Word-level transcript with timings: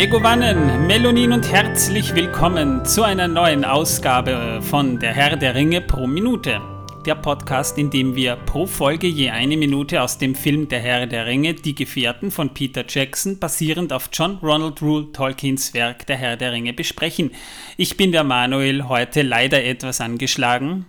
Megovanen, 0.00 0.86
Melonin 0.86 1.30
und 1.30 1.52
herzlich 1.52 2.14
willkommen 2.14 2.86
zu 2.86 3.02
einer 3.02 3.28
neuen 3.28 3.66
Ausgabe 3.66 4.60
von 4.62 4.98
Der 4.98 5.12
Herr 5.12 5.36
der 5.36 5.54
Ringe 5.54 5.82
pro 5.82 6.06
Minute. 6.06 6.58
Der 7.04 7.16
Podcast, 7.16 7.76
in 7.76 7.90
dem 7.90 8.14
wir 8.14 8.36
pro 8.36 8.64
Folge 8.64 9.08
je 9.08 9.28
eine 9.28 9.58
Minute 9.58 10.00
aus 10.00 10.16
dem 10.16 10.34
Film 10.34 10.68
Der 10.70 10.80
Herr 10.80 11.06
der 11.06 11.26
Ringe, 11.26 11.52
Die 11.52 11.74
Gefährten 11.74 12.30
von 12.30 12.54
Peter 12.54 12.82
Jackson, 12.88 13.38
basierend 13.38 13.92
auf 13.92 14.08
John 14.10 14.38
Ronald 14.42 14.80
Rule 14.80 15.12
Tolkiens 15.12 15.74
Werk 15.74 16.06
Der 16.06 16.16
Herr 16.16 16.38
der 16.38 16.52
Ringe 16.52 16.72
besprechen. 16.72 17.32
Ich 17.76 17.98
bin 17.98 18.10
der 18.10 18.24
Manuel, 18.24 18.88
heute 18.88 19.20
leider 19.20 19.62
etwas 19.62 20.00
angeschlagen. 20.00 20.86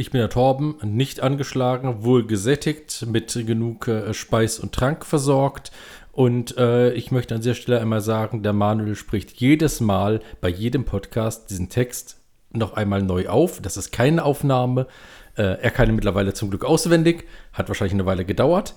Ich 0.00 0.12
bin 0.12 0.20
der 0.20 0.30
Torben, 0.30 0.76
nicht 0.84 1.22
angeschlagen, 1.22 2.04
wohl 2.04 2.24
gesättigt, 2.24 3.04
mit 3.08 3.32
genug 3.44 3.88
äh, 3.88 4.14
Speis 4.14 4.60
und 4.60 4.72
Trank 4.72 5.04
versorgt. 5.04 5.72
Und 6.18 6.56
äh, 6.58 6.90
ich 6.94 7.12
möchte 7.12 7.36
an 7.36 7.42
dieser 7.42 7.54
Stelle 7.54 7.80
einmal 7.80 8.00
sagen, 8.00 8.42
der 8.42 8.52
Manuel 8.52 8.96
spricht 8.96 9.34
jedes 9.34 9.78
Mal 9.78 10.20
bei 10.40 10.48
jedem 10.48 10.84
Podcast 10.84 11.48
diesen 11.48 11.68
Text 11.68 12.20
noch 12.50 12.72
einmal 12.72 13.04
neu 13.04 13.28
auf. 13.28 13.62
Das 13.62 13.76
ist 13.76 13.92
keine 13.92 14.24
Aufnahme. 14.24 14.88
Äh, 15.36 15.62
er 15.62 15.70
kann 15.70 15.88
ihn 15.88 15.94
mittlerweile 15.94 16.34
zum 16.34 16.50
Glück 16.50 16.64
auswendig. 16.64 17.28
Hat 17.52 17.68
wahrscheinlich 17.68 17.92
eine 17.92 18.04
Weile 18.04 18.24
gedauert. 18.24 18.74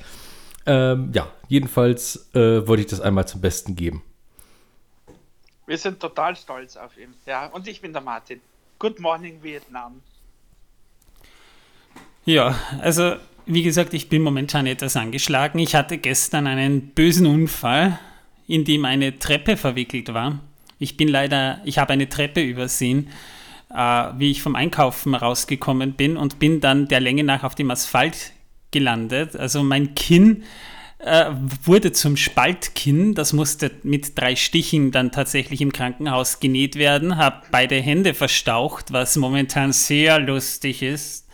Ähm, 0.67 1.09
ja, 1.15 1.31
jedenfalls 1.47 2.29
äh, 2.35 2.67
wollte 2.67 2.83
ich 2.83 2.89
das 2.89 3.01
einmal 3.01 3.27
zum 3.27 3.41
Besten 3.41 3.75
geben. 3.75 4.03
Wir 5.65 5.79
sind 5.79 5.99
total 5.99 6.35
stolz 6.35 6.77
auf 6.77 6.95
ihn. 6.95 7.11
Ja, 7.25 7.47
und 7.47 7.67
ich 7.67 7.81
bin 7.81 7.91
der 7.91 8.03
Martin. 8.03 8.39
Good 8.77 8.99
morning, 8.99 9.41
Vietnam. 9.41 10.03
Ja, 12.23 12.53
also 12.81 13.15
wie 13.45 13.63
gesagt, 13.63 13.93
ich 13.93 14.09
bin 14.09 14.21
momentan 14.21 14.67
etwas 14.67 14.95
angeschlagen. 14.95 15.59
Ich 15.59 15.75
hatte 15.75 15.97
gestern 15.97 16.47
einen 16.47 16.89
bösen 16.89 17.25
Unfall, 17.25 17.99
in 18.47 18.65
dem 18.65 18.85
eine 18.85 19.19
Treppe 19.19 19.57
verwickelt 19.57 20.13
war. 20.13 20.39
Ich 20.79 20.97
bin 20.97 21.07
leider, 21.07 21.61
ich 21.63 21.77
habe 21.77 21.93
eine 21.93 22.09
Treppe 22.09 22.41
übersehen, 22.41 23.07
äh, 23.73 24.07
wie 24.17 24.31
ich 24.31 24.41
vom 24.41 24.55
Einkaufen 24.55 25.15
rausgekommen 25.15 25.93
bin 25.93 26.17
und 26.17 26.39
bin 26.39 26.59
dann 26.59 26.87
der 26.87 26.99
Länge 26.99 27.23
nach 27.23 27.43
auf 27.43 27.55
dem 27.55 27.71
Asphalt 27.71 28.33
gelandet. 28.71 29.35
Also 29.35 29.63
mein 29.63 29.95
Kinn 29.95 30.43
äh, 30.99 31.31
wurde 31.63 31.91
zum 31.91 32.17
Spaltkinn. 32.17 33.13
Das 33.13 33.33
musste 33.33 33.71
mit 33.83 34.17
drei 34.17 34.35
Stichen 34.35 34.91
dann 34.91 35.11
tatsächlich 35.11 35.61
im 35.61 35.73
Krankenhaus 35.73 36.39
genäht 36.39 36.75
werden. 36.75 37.17
Habe 37.17 37.43
beide 37.51 37.75
Hände 37.75 38.13
verstaucht, 38.13 38.91
was 38.91 39.15
momentan 39.15 39.73
sehr 39.73 40.19
lustig 40.19 40.81
ist. 40.81 41.27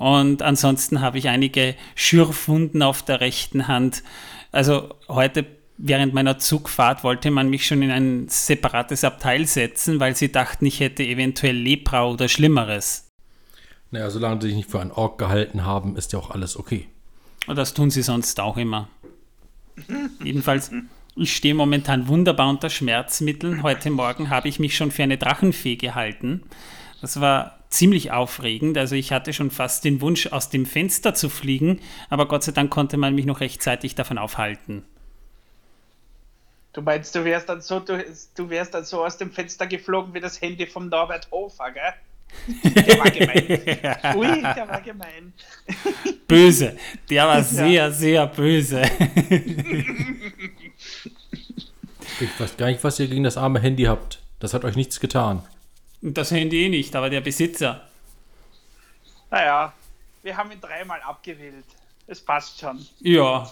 Und 0.00 0.40
ansonsten 0.40 1.02
habe 1.02 1.18
ich 1.18 1.28
einige 1.28 1.74
Schürfwunden 1.94 2.82
auf 2.82 3.02
der 3.02 3.20
rechten 3.20 3.68
Hand. 3.68 4.02
Also 4.50 4.94
heute 5.08 5.44
während 5.76 6.14
meiner 6.14 6.38
Zugfahrt 6.38 7.04
wollte 7.04 7.30
man 7.30 7.50
mich 7.50 7.66
schon 7.66 7.82
in 7.82 7.90
ein 7.90 8.26
separates 8.26 9.04
Abteil 9.04 9.46
setzen, 9.46 10.00
weil 10.00 10.16
sie 10.16 10.32
dachten, 10.32 10.64
ich 10.64 10.80
hätte 10.80 11.02
eventuell 11.02 11.54
Lepra 11.54 12.06
oder 12.06 12.28
Schlimmeres. 12.28 13.08
Naja, 13.90 14.08
solange 14.08 14.40
sie 14.40 14.48
sich 14.48 14.56
nicht 14.56 14.70
für 14.70 14.80
einen 14.80 14.90
Ork 14.90 15.18
gehalten 15.18 15.66
haben, 15.66 15.96
ist 15.96 16.14
ja 16.14 16.18
auch 16.18 16.30
alles 16.30 16.56
okay. 16.56 16.88
Und 17.46 17.56
das 17.56 17.74
tun 17.74 17.90
sie 17.90 18.00
sonst 18.00 18.40
auch 18.40 18.56
immer. 18.56 18.88
Jedenfalls, 20.24 20.70
ich 21.14 21.36
stehe 21.36 21.54
momentan 21.54 22.08
wunderbar 22.08 22.48
unter 22.48 22.70
Schmerzmitteln. 22.70 23.62
Heute 23.62 23.90
Morgen 23.90 24.30
habe 24.30 24.48
ich 24.48 24.58
mich 24.58 24.74
schon 24.78 24.92
für 24.92 25.02
eine 25.02 25.18
Drachenfee 25.18 25.76
gehalten. 25.76 26.44
Das 27.00 27.20
war 27.20 27.58
ziemlich 27.70 28.10
aufregend. 28.10 28.76
Also 28.76 28.94
ich 28.94 29.12
hatte 29.12 29.32
schon 29.32 29.50
fast 29.50 29.84
den 29.84 30.00
Wunsch, 30.00 30.26
aus 30.26 30.50
dem 30.50 30.66
Fenster 30.66 31.14
zu 31.14 31.28
fliegen, 31.28 31.80
aber 32.10 32.26
Gott 32.28 32.44
sei 32.44 32.52
Dank 32.52 32.70
konnte 32.70 32.96
man 32.96 33.14
mich 33.14 33.26
noch 33.26 33.40
rechtzeitig 33.40 33.94
davon 33.94 34.18
aufhalten. 34.18 34.84
Du 36.72 36.82
meinst, 36.82 37.14
du 37.14 37.24
wärst 37.24 37.48
dann 37.48 37.60
so, 37.60 37.80
du, 37.80 38.04
du 38.36 38.50
wärst 38.50 38.74
dann 38.74 38.84
so 38.84 39.04
aus 39.04 39.16
dem 39.16 39.32
Fenster 39.32 39.66
geflogen 39.66 40.14
wie 40.14 40.20
das 40.20 40.40
Handy 40.40 40.66
vom 40.66 40.88
Norbert 40.88 41.28
Hofer, 41.30 41.72
gell? 41.72 41.94
Der 42.62 42.98
war 42.98 43.10
gemein. 43.10 44.16
Ui, 44.16 44.40
der 44.40 44.68
war 44.68 44.80
gemein. 44.80 45.32
Böse. 46.28 46.76
Der 47.10 47.26
war 47.26 47.42
sehr, 47.42 47.66
ja. 47.66 47.90
sehr 47.90 48.24
böse. 48.28 48.82
Ich 52.20 52.38
weiß 52.38 52.56
gar 52.56 52.66
nicht, 52.66 52.84
was 52.84 53.00
ihr 53.00 53.08
gegen 53.08 53.24
das 53.24 53.36
arme 53.36 53.58
Handy 53.58 53.82
habt. 53.82 54.20
Das 54.38 54.54
hat 54.54 54.64
euch 54.64 54.76
nichts 54.76 55.00
getan. 55.00 55.42
Das 56.02 56.30
Handy 56.30 56.64
eh 56.64 56.68
nicht, 56.68 56.96
aber 56.96 57.10
der 57.10 57.20
Besitzer. 57.20 57.86
Naja, 59.30 59.72
wir 60.22 60.36
haben 60.36 60.50
ihn 60.50 60.60
dreimal 60.60 61.00
abgewählt. 61.02 61.64
Es 62.06 62.20
passt 62.20 62.58
schon. 62.58 62.84
Ja. 63.00 63.50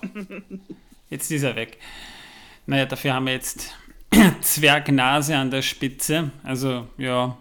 Jetzt 1.10 1.30
ist 1.30 1.42
er 1.42 1.56
weg. 1.56 1.78
Naja, 2.66 2.86
dafür 2.86 3.14
haben 3.14 3.26
wir 3.26 3.32
jetzt 3.32 3.74
Zwergnase 4.42 5.36
an 5.36 5.50
der 5.50 5.62
Spitze. 5.62 6.32
Also, 6.42 6.86
ja, 6.98 7.34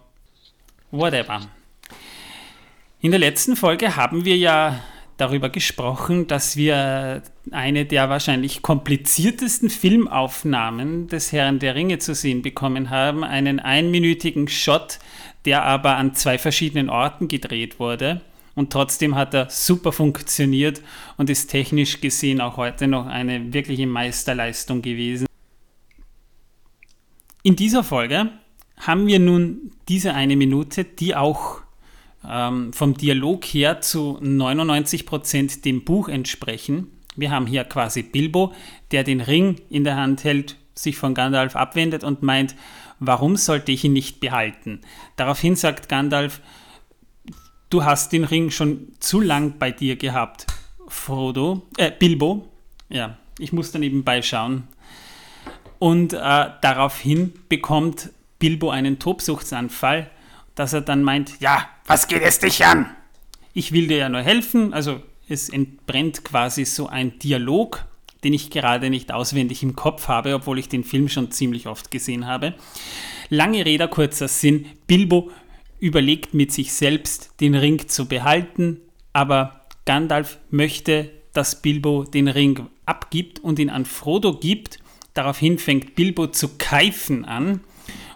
whatever. 0.91 1.41
In 3.01 3.11
der 3.11 3.19
letzten 3.19 3.57
Folge 3.57 3.97
haben 3.97 4.23
wir 4.23 4.37
ja 4.37 4.81
darüber 5.17 5.49
gesprochen, 5.49 6.27
dass 6.27 6.55
wir 6.55 7.23
eine 7.51 7.85
der 7.85 8.09
wahrscheinlich 8.09 8.61
kompliziertesten 8.61 9.69
Filmaufnahmen 9.69 11.07
des 11.07 11.31
Herrn 11.31 11.59
der 11.59 11.75
Ringe 11.75 11.97
zu 11.97 12.13
sehen 12.13 12.43
bekommen 12.43 12.89
haben. 12.89 13.23
Einen 13.23 13.59
einminütigen 13.59 14.47
Shot, 14.47 14.99
der 15.45 15.63
aber 15.63 15.95
an 15.97 16.13
zwei 16.13 16.37
verschiedenen 16.37 16.89
Orten 16.89 17.27
gedreht 17.27 17.79
wurde. 17.79 18.21
Und 18.53 18.71
trotzdem 18.71 19.15
hat 19.15 19.33
er 19.33 19.49
super 19.49 19.91
funktioniert 19.91 20.81
und 21.17 21.29
ist 21.29 21.47
technisch 21.47 22.01
gesehen 22.01 22.41
auch 22.41 22.57
heute 22.57 22.87
noch 22.87 23.05
eine 23.05 23.53
wirkliche 23.53 23.85
Meisterleistung 23.85 24.81
gewesen. 24.81 25.27
In 27.43 27.55
dieser 27.55 27.83
Folge 27.83 28.31
haben 28.77 29.07
wir 29.07 29.19
nun 29.19 29.71
diese 29.87 30.13
eine 30.13 30.35
Minute, 30.35 30.83
die 30.83 31.15
auch 31.15 31.61
ähm, 32.27 32.73
vom 32.73 32.95
Dialog 32.95 33.45
her 33.45 33.81
zu 33.81 34.17
99 34.21 35.05
Prozent 35.05 35.65
dem 35.65 35.83
Buch 35.83 36.09
entsprechen. 36.09 36.91
Wir 37.15 37.31
haben 37.31 37.47
hier 37.47 37.63
quasi 37.63 38.03
Bilbo, 38.03 38.53
der 38.91 39.03
den 39.03 39.21
Ring 39.21 39.57
in 39.69 39.83
der 39.83 39.95
Hand 39.95 40.23
hält, 40.23 40.55
sich 40.75 40.97
von 40.97 41.13
Gandalf 41.13 41.55
abwendet 41.55 42.03
und 42.03 42.21
meint, 42.21 42.55
warum 42.99 43.35
sollte 43.35 43.71
ich 43.71 43.83
ihn 43.83 43.93
nicht 43.93 44.19
behalten? 44.19 44.81
Daraufhin 45.15 45.55
sagt 45.55 45.89
Gandalf, 45.89 46.41
du 47.69 47.83
hast 47.83 48.13
den 48.13 48.23
Ring 48.23 48.51
schon 48.51 48.93
zu 48.99 49.19
lang 49.19 49.55
bei 49.57 49.71
dir 49.71 49.95
gehabt, 49.95 50.45
Frodo, 50.87 51.63
äh, 51.77 51.91
Bilbo. 51.91 52.47
Ja, 52.89 53.17
ich 53.39 53.51
muss 53.51 53.71
da 53.71 53.79
nebenbei 53.79 54.21
schauen. 54.21 54.67
Und 55.79 56.13
äh, 56.13 56.17
daraufhin 56.61 57.33
bekommt 57.49 58.09
Bilbo 58.39 58.69
einen 58.69 58.99
Tobsuchtsanfall 58.99 60.09
dass 60.57 60.73
er 60.73 60.81
dann 60.81 61.03
meint, 61.03 61.39
ja, 61.39 61.69
was 61.85 62.07
geht 62.07 62.23
es 62.23 62.39
dich 62.39 62.65
an? 62.65 62.87
Ich 63.53 63.71
will 63.71 63.87
dir 63.87 63.97
ja 63.97 64.09
nur 64.09 64.21
helfen. 64.21 64.73
Also 64.73 64.99
es 65.29 65.49
entbrennt 65.49 66.25
quasi 66.25 66.65
so 66.65 66.87
ein 66.87 67.19
Dialog, 67.19 67.85
den 68.23 68.33
ich 68.33 68.49
gerade 68.49 68.89
nicht 68.89 69.11
auswendig 69.11 69.61
im 69.61 69.75
Kopf 69.75 70.07
habe, 70.07 70.33
obwohl 70.33 70.57
ich 70.57 70.67
den 70.67 70.83
Film 70.83 71.09
schon 71.09 71.31
ziemlich 71.31 71.67
oft 71.67 71.91
gesehen 71.91 72.25
habe. 72.25 72.55
Lange 73.29 73.65
Rede, 73.65 73.87
kurzer 73.87 74.27
Sinn. 74.27 74.65
Bilbo 74.87 75.29
überlegt 75.79 76.33
mit 76.33 76.51
sich 76.51 76.73
selbst, 76.73 77.39
den 77.39 77.53
Ring 77.53 77.87
zu 77.87 78.07
behalten, 78.07 78.81
aber 79.13 79.67
Gandalf 79.85 80.39
möchte, 80.49 81.11
dass 81.33 81.61
Bilbo 81.61 82.03
den 82.03 82.27
Ring 82.27 82.67
abgibt 82.87 83.39
und 83.41 83.59
ihn 83.59 83.69
an 83.69 83.85
Frodo 83.85 84.33
gibt. 84.33 84.79
Daraufhin 85.13 85.59
fängt 85.59 85.93
Bilbo 85.93 86.27
zu 86.27 86.57
keifen 86.57 87.25
an 87.25 87.61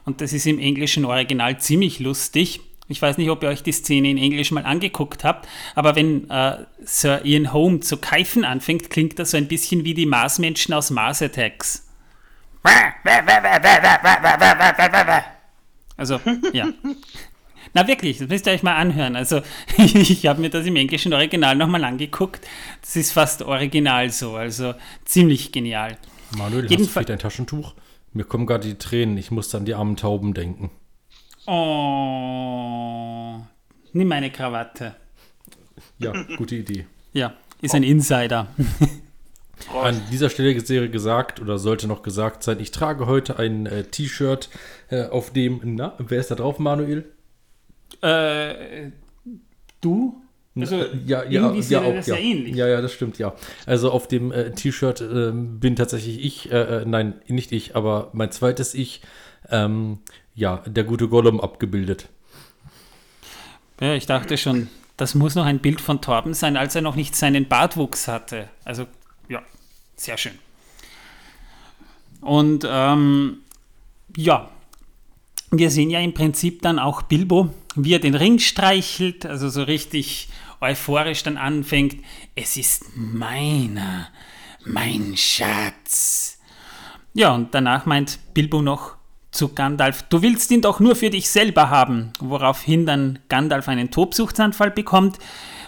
und 0.06 0.22
das 0.22 0.34
ist 0.34 0.46
im 0.48 0.60
englischen 0.60 1.06
Original 1.06 1.60
ziemlich 1.60 2.00
lustig. 2.00 2.62
Ich 2.88 3.02
weiß 3.02 3.18
nicht, 3.18 3.30
ob 3.30 3.42
ihr 3.44 3.50
euch 3.50 3.64
die 3.64 3.72
Szene 3.72 4.10
in 4.10 4.18
Englisch 4.18 4.52
mal 4.52 4.66
angeguckt 4.66 5.24
habt, 5.24 5.48
aber 5.76 5.96
wenn 5.96 6.30
äh, 6.30 6.58
Sir 6.84 7.24
Ian 7.24 7.54
Holm 7.54 7.82
zu 7.82 7.98
keifen 7.98 8.44
anfängt, 8.44 8.90
klingt 8.90 9.18
das 9.18 9.32
so 9.32 9.38
ein 9.38 9.48
bisschen 9.48 9.86
wie 9.86 9.94
die 9.94 10.06
Marsmenschen 10.06 10.74
aus 10.74 10.90
Mars 10.90 11.22
Attacks. 11.22 11.88
Also, 15.98 16.20
ja. 16.54 16.68
Na 17.74 17.88
wirklich, 17.88 18.18
das 18.18 18.28
müsst 18.28 18.48
ihr 18.48 18.54
euch 18.54 18.64
mal 18.64 18.76
anhören. 18.76 19.16
Also, 19.16 19.42
ich 19.78 20.26
habe 20.26 20.42
mir 20.42 20.50
das 20.50 20.66
im 20.66 20.76
englischen 20.76 21.14
Original 21.14 21.56
nochmal 21.56 21.84
angeguckt. 21.86 22.46
Das 22.82 22.96
ist 22.96 23.14
fast 23.14 23.42
original 23.44 24.10
so, 24.10 24.36
also 24.36 24.74
ziemlich 25.06 25.52
genial. 25.52 25.98
Manuel, 26.38 26.64
Jedenfalls, 26.64 26.80
hast 26.80 26.88
du 26.88 26.92
vielleicht 26.92 27.12
ein 27.12 27.20
Taschentuch? 27.20 27.74
Mir 28.14 28.26
kommen 28.26 28.46
gerade 28.46 28.68
die 28.68 28.78
Tränen. 28.78 29.18
Ich 29.18 29.32
muss 29.32 29.54
an 29.56 29.66
die 29.66 29.74
armen 29.74 29.96
Tauben 29.96 30.34
denken. 30.34 30.70
Oh. 31.48 33.40
Nimm 33.94 34.08
meine 34.08 34.32
Krawatte. 34.32 34.96
Ja, 36.00 36.14
gute 36.38 36.56
Idee. 36.56 36.86
Ja, 37.14 37.34
ist 37.62 37.76
ein 37.76 37.84
Insider. 37.84 38.48
An 39.74 40.02
dieser 40.12 40.30
Stelle 40.30 40.56
wäre 40.70 40.90
gesagt 40.90 41.40
oder 41.40 41.58
sollte 41.58 41.88
noch 41.88 42.04
gesagt 42.04 42.44
sein, 42.44 42.60
ich 42.60 42.72
trage 42.72 43.06
heute 43.06 43.38
ein 43.38 43.66
äh, 43.66 43.84
T-Shirt, 43.84 44.50
äh, 44.90 45.06
auf 45.08 45.32
dem, 45.32 45.62
na, 45.64 45.94
wer 46.00 46.20
ist 46.20 46.32
da 46.32 46.36
drauf, 46.36 46.60
Manuel? 46.60 47.12
Äh, 48.02 48.92
du? 49.82 50.21
Also 50.54 50.78
ja, 51.06 51.24
ja, 51.24 51.24
irgendwie 51.30 51.58
ja, 51.58 51.62
sieht 51.62 51.78
auch, 51.78 51.94
das 51.94 52.08
ja. 52.08 52.16
ja 52.16 52.22
ähnlich. 52.22 52.56
Ja, 52.56 52.68
ja, 52.68 52.82
das 52.82 52.92
stimmt, 52.92 53.18
ja. 53.18 53.34
Also 53.66 53.90
auf 53.92 54.08
dem 54.08 54.32
äh, 54.32 54.52
T-Shirt 54.52 55.00
äh, 55.00 55.32
bin 55.34 55.76
tatsächlich 55.76 56.24
ich, 56.24 56.52
äh, 56.52 56.82
äh, 56.82 56.86
nein, 56.86 57.22
nicht 57.28 57.54
ich, 57.54 57.76
aber 57.76 58.10
mein 58.14 58.32
zweites 58.32 58.74
Ich, 58.74 59.02
ähm, 59.50 60.00
ja, 60.36 60.58
der 60.66 60.84
gute 60.84 61.08
Gollum 61.08 61.40
abgebildet. 61.40 62.10
Ja, 63.80 63.94
ich 63.94 64.06
dachte 64.06 64.38
schon, 64.38 64.68
das 64.98 65.16
muss 65.16 65.36
noch 65.36 65.46
ein 65.46 65.60
Bild 65.60 65.80
von 65.80 66.02
Torben 66.02 66.34
sein, 66.34 66.58
als 66.58 66.76
er 66.76 66.82
noch 66.82 66.96
nicht 66.96 67.16
seinen 67.16 67.48
Bartwuchs 67.48 68.08
hatte. 68.08 68.50
Also, 68.66 68.88
ja, 69.30 69.42
sehr 69.96 70.18
schön. 70.18 70.38
Und 72.20 72.68
ähm, 72.70 73.38
ja, 74.16 74.52
wir 75.52 75.70
sehen 75.70 75.90
ja 75.90 76.00
im 76.00 76.14
Prinzip 76.14 76.62
dann 76.62 76.80
auch 76.80 77.02
Bilbo, 77.02 77.50
wie 77.76 77.94
er 77.94 78.00
den 78.00 78.16
Ring 78.16 78.40
streichelt, 78.40 79.26
also 79.26 79.50
so 79.50 79.64
richtig 79.64 80.30
euphorisch 80.62 81.24
dann 81.24 81.38
anfängt. 81.38 81.98
Es 82.36 82.56
ist 82.56 82.86
meiner, 82.96 84.08
mein 84.66 85.16
Schatz. 85.18 86.40
Ja, 87.14 87.36
und 87.36 87.54
danach 87.54 87.86
meint 87.86 88.20
Bilbo 88.34 88.62
noch 88.62 88.96
zu 89.32 89.54
Gandalf, 89.54 90.04
du 90.04 90.22
willst 90.22 90.52
ihn 90.52 90.62
doch 90.62 90.80
nur 90.80 90.96
für 90.96 91.10
dich 91.10 91.30
selber 91.30 91.70
haben, 91.70 92.12
woraufhin 92.20 92.86
dann 92.86 93.20
Gandalf 93.30 93.70
einen 93.70 93.90
Tobsuchtsanfall 93.90 94.72
bekommt, 94.72 95.20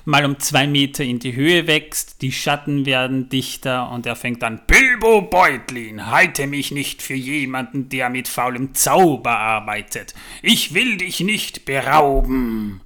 mal 0.06 0.26
um 0.26 0.40
zwei 0.40 0.68
Meter 0.68 1.04
in 1.04 1.20
die 1.20 1.36
Höhe 1.36 1.68
wächst, 1.68 2.22
die 2.22 2.32
Schatten 2.32 2.86
werden 2.86 3.30
dichter 3.30 3.90
und 3.90 4.06
er 4.06 4.16
fängt 4.16 4.44
an, 4.44 4.62
Bilbo 4.68 5.22
Beutlin, 5.22 6.08
halte 6.08 6.48
mich 6.48 6.72
nicht 6.72 7.02
für 7.02 7.14
jemanden, 7.14 7.90
der 7.90 8.10
mit 8.10 8.28
faulem 8.28 8.74
Zauber 8.74 9.38
arbeitet. 9.38 10.14
Ich 10.42 10.74
will 10.74 10.98
dich 10.98 11.22
nicht 11.22 11.66
berauben. 11.66 12.82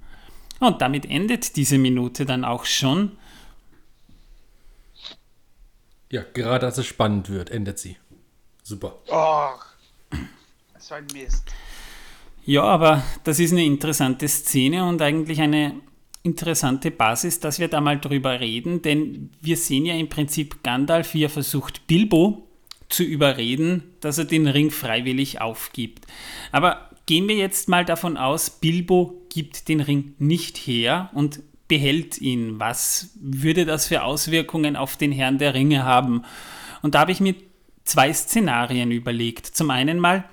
Und 0.60 0.80
damit 0.80 1.08
endet 1.08 1.56
diese 1.56 1.78
Minute 1.78 2.26
dann 2.26 2.44
auch 2.44 2.64
schon. 2.64 3.12
Ja, 6.10 6.22
gerade 6.32 6.66
als 6.66 6.78
es 6.78 6.86
spannend 6.86 7.28
wird, 7.28 7.50
endet 7.50 7.78
sie. 7.78 7.96
Super. 8.62 8.96
Och, 9.08 9.64
so 10.78 10.94
ein 10.94 11.06
Mist. 11.12 11.44
Ja, 12.44 12.62
aber 12.62 13.02
das 13.24 13.38
ist 13.40 13.52
eine 13.52 13.64
interessante 13.64 14.26
Szene 14.26 14.88
und 14.88 15.02
eigentlich 15.02 15.40
eine 15.40 15.74
interessante 16.22 16.90
Basis, 16.90 17.40
dass 17.40 17.58
wir 17.58 17.68
da 17.68 17.80
mal 17.80 17.98
drüber 17.98 18.40
reden, 18.40 18.82
denn 18.82 19.30
wir 19.40 19.56
sehen 19.56 19.86
ja 19.86 19.94
im 19.94 20.08
Prinzip 20.08 20.62
Gandalf, 20.62 21.14
wie 21.14 21.24
er 21.24 21.30
versucht, 21.30 21.86
Bilbo 21.86 22.48
zu 22.88 23.02
überreden, 23.02 23.82
dass 24.00 24.18
er 24.18 24.24
den 24.24 24.46
Ring 24.46 24.70
freiwillig 24.70 25.40
aufgibt. 25.40 26.06
Aber 26.52 26.90
gehen 27.06 27.28
wir 27.28 27.36
jetzt 27.36 27.68
mal 27.68 27.84
davon 27.84 28.16
aus, 28.16 28.50
Bilbo 28.50 29.22
gibt 29.30 29.68
den 29.68 29.80
Ring 29.80 30.14
nicht 30.18 30.56
her 30.56 31.10
und 31.14 31.40
behält 31.68 32.18
ihn. 32.18 32.58
Was 32.58 33.10
würde 33.20 33.66
das 33.66 33.86
für 33.86 34.02
Auswirkungen 34.02 34.74
auf 34.74 34.96
den 34.96 35.12
Herrn 35.12 35.38
der 35.38 35.54
Ringe 35.54 35.84
haben? 35.84 36.22
Und 36.82 36.94
da 36.94 37.00
habe 37.00 37.12
ich 37.12 37.20
mir 37.20 37.34
zwei 37.84 38.12
Szenarien 38.12 38.90
überlegt. 38.90 39.46
Zum 39.46 39.70
einen 39.70 39.98
mal, 39.98 40.24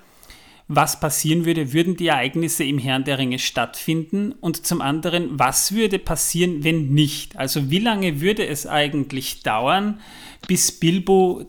was 0.68 0.98
passieren 0.98 1.44
würde, 1.44 1.72
würden 1.72 1.96
die 1.96 2.08
Ereignisse 2.08 2.64
im 2.64 2.78
Herrn 2.78 3.04
der 3.04 3.18
Ringe 3.18 3.38
stattfinden 3.38 4.32
und 4.32 4.66
zum 4.66 4.80
anderen, 4.80 5.38
was 5.38 5.72
würde 5.72 5.98
passieren, 5.98 6.64
wenn 6.64 6.88
nicht? 6.88 7.36
Also 7.36 7.70
wie 7.70 7.78
lange 7.78 8.20
würde 8.20 8.46
es 8.46 8.66
eigentlich 8.66 9.42
dauern, 9.42 10.00
bis 10.48 10.72
Bilbo 10.72 11.46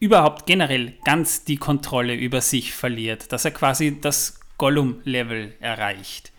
überhaupt 0.00 0.46
generell 0.46 0.94
ganz 1.04 1.44
die 1.44 1.56
Kontrolle 1.56 2.14
über 2.16 2.40
sich 2.40 2.72
verliert, 2.72 3.30
dass 3.30 3.44
er 3.44 3.52
quasi 3.52 4.00
das 4.00 4.40
Gollum-Level 4.58 5.54
erreicht? 5.60 6.32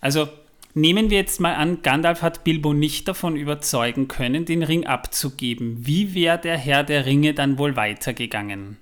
Also 0.00 0.28
nehmen 0.72 1.10
wir 1.10 1.18
jetzt 1.18 1.40
mal 1.40 1.56
an, 1.56 1.82
Gandalf 1.82 2.22
hat 2.22 2.42
Bilbo 2.42 2.72
nicht 2.72 3.06
davon 3.06 3.36
überzeugen 3.36 4.08
können, 4.08 4.46
den 4.46 4.62
Ring 4.62 4.86
abzugeben. 4.86 5.86
Wie 5.86 6.14
wäre 6.14 6.38
der 6.38 6.56
Herr 6.56 6.84
der 6.84 7.04
Ringe 7.04 7.34
dann 7.34 7.58
wohl 7.58 7.76
weitergegangen? 7.76 8.78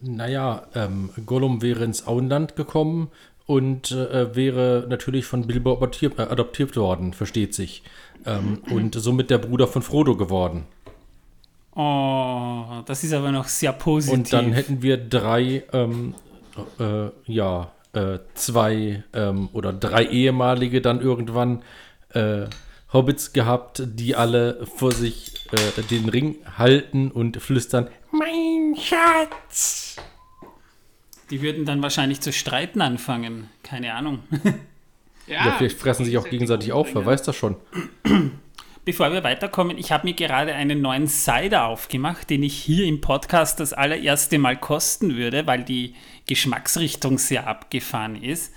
Naja, 0.00 0.66
ähm, 0.74 1.10
Gollum 1.26 1.62
wäre 1.62 1.84
ins 1.84 2.06
Auenland 2.06 2.56
gekommen 2.56 3.08
und 3.46 3.90
äh, 3.92 4.34
wäre 4.36 4.86
natürlich 4.88 5.26
von 5.26 5.46
Bilbo 5.46 5.76
adoptiert, 5.76 6.18
äh, 6.18 6.22
adoptiert 6.22 6.76
worden, 6.76 7.12
versteht 7.12 7.54
sich. 7.54 7.82
Ähm, 8.26 8.62
und 8.70 8.94
somit 8.94 9.30
der 9.30 9.38
Bruder 9.38 9.66
von 9.66 9.82
Frodo 9.82 10.16
geworden. 10.16 10.66
Oh, 11.74 12.82
das 12.86 13.04
ist 13.04 13.12
aber 13.12 13.32
noch 13.32 13.46
sehr 13.46 13.72
positiv. 13.72 14.14
Und 14.14 14.32
dann 14.32 14.52
hätten 14.52 14.82
wir 14.82 14.96
drei, 14.96 15.62
ähm, 15.72 16.14
äh, 16.78 17.08
ja, 17.26 17.72
äh, 17.92 18.18
zwei 18.34 19.02
ähm, 19.12 19.48
oder 19.52 19.72
drei 19.72 20.04
ehemalige 20.04 20.80
dann 20.80 21.00
irgendwann 21.00 21.62
äh, 22.12 22.46
Hobbits 22.92 23.32
gehabt, 23.32 23.82
die 23.84 24.14
alle 24.16 24.66
vor 24.66 24.92
sich 24.92 25.46
äh, 25.52 25.82
den 25.82 26.08
Ring 26.08 26.36
halten 26.58 27.10
und 27.10 27.36
flüstern, 27.38 27.88
mein 28.12 28.74
Schatz. 28.76 29.96
Die 31.30 31.42
würden 31.42 31.64
dann 31.64 31.82
wahrscheinlich 31.82 32.20
zu 32.20 32.32
streiten 32.32 32.80
anfangen. 32.80 33.48
Keine 33.62 33.94
Ahnung. 33.94 34.22
Ja, 35.30 35.54
vielleicht 35.56 35.78
fressen 35.78 36.04
sich 36.04 36.18
auch 36.18 36.28
gegenseitig 36.28 36.72
auf, 36.72 36.92
wer 36.92 37.06
weiß 37.06 37.22
das 37.22 37.36
schon. 37.36 37.54
Bevor 38.84 39.12
wir 39.12 39.22
weiterkommen, 39.22 39.78
ich 39.78 39.92
habe 39.92 40.08
mir 40.08 40.14
gerade 40.14 40.54
einen 40.54 40.80
neuen 40.80 41.06
Cider 41.06 41.66
aufgemacht, 41.66 42.30
den 42.30 42.42
ich 42.42 42.60
hier 42.60 42.84
im 42.86 43.00
Podcast 43.00 43.60
das 43.60 43.72
allererste 43.72 44.38
Mal 44.38 44.58
kosten 44.58 45.14
würde, 45.14 45.46
weil 45.46 45.62
die 45.62 45.94
Geschmacksrichtung 46.26 47.18
sehr 47.18 47.46
abgefahren 47.46 48.20
ist. 48.20 48.52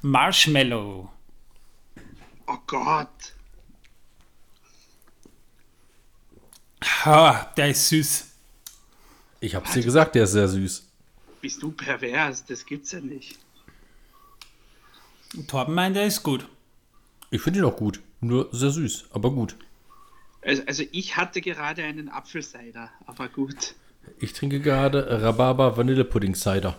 Marshmallow. 0.00 1.10
Oh 2.46 2.58
Gott. 2.66 3.34
Ha, 7.04 7.52
der 7.56 7.68
ist 7.68 7.88
süß. 7.90 8.33
Ich 9.44 9.54
hab's 9.54 9.72
dir 9.74 9.82
gesagt, 9.82 10.14
der 10.14 10.24
ist 10.24 10.32
sehr 10.32 10.48
süß. 10.48 10.86
Bist 11.42 11.62
du 11.62 11.70
pervers? 11.70 12.46
Das 12.46 12.64
gibt's 12.64 12.92
ja 12.92 13.00
nicht. 13.00 13.38
Torben 15.46 15.74
meint, 15.74 15.96
der 15.96 16.06
ist 16.06 16.22
gut. 16.22 16.48
Ich 17.30 17.42
finde 17.42 17.58
ihn 17.58 17.66
auch 17.66 17.76
gut, 17.76 18.00
nur 18.22 18.48
sehr 18.52 18.70
süß, 18.70 19.08
aber 19.10 19.30
gut. 19.30 19.54
Also, 20.40 20.62
also 20.66 20.82
ich 20.92 21.18
hatte 21.18 21.42
gerade 21.42 21.84
einen 21.84 22.08
Apfelcider, 22.08 22.88
aber 23.04 23.28
gut. 23.28 23.74
Ich 24.18 24.32
trinke 24.32 24.60
gerade 24.60 25.20
Rhabarber 25.20 25.76
Vanillepudding 25.76 26.34
Cider. 26.34 26.78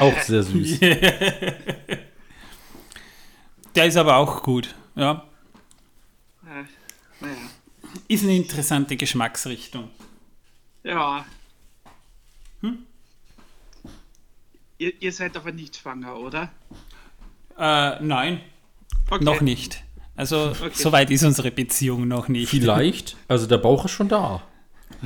Auch 0.00 0.18
sehr 0.20 0.44
süß. 0.44 0.80
Der 3.74 3.84
ist 3.84 3.98
aber 3.98 4.16
auch 4.16 4.42
gut. 4.42 4.74
Ja. 4.94 5.28
Äh, 6.46 6.64
naja. 7.20 7.36
Ist 8.08 8.24
eine 8.24 8.34
interessante 8.34 8.96
Geschmacksrichtung. 8.96 9.90
Ja. 10.82 11.24
Ihr, 14.78 14.92
ihr 15.00 15.12
seid 15.12 15.36
aber 15.36 15.52
nicht 15.52 15.76
Schwanger, 15.76 16.18
oder? 16.18 16.50
Äh, 17.58 18.02
nein, 18.02 18.40
Okay. 19.10 19.24
noch 19.24 19.40
nicht. 19.40 19.82
Also, 20.16 20.52
soweit 20.72 21.10
ist 21.10 21.24
unsere 21.24 21.50
Beziehung 21.50 22.08
noch 22.08 22.28
nicht. 22.28 22.48
Vielleicht, 22.48 23.16
also 23.28 23.46
der 23.46 23.58
Bauch 23.58 23.84
ist 23.86 23.90
schon 23.90 24.08
da. 24.08 24.42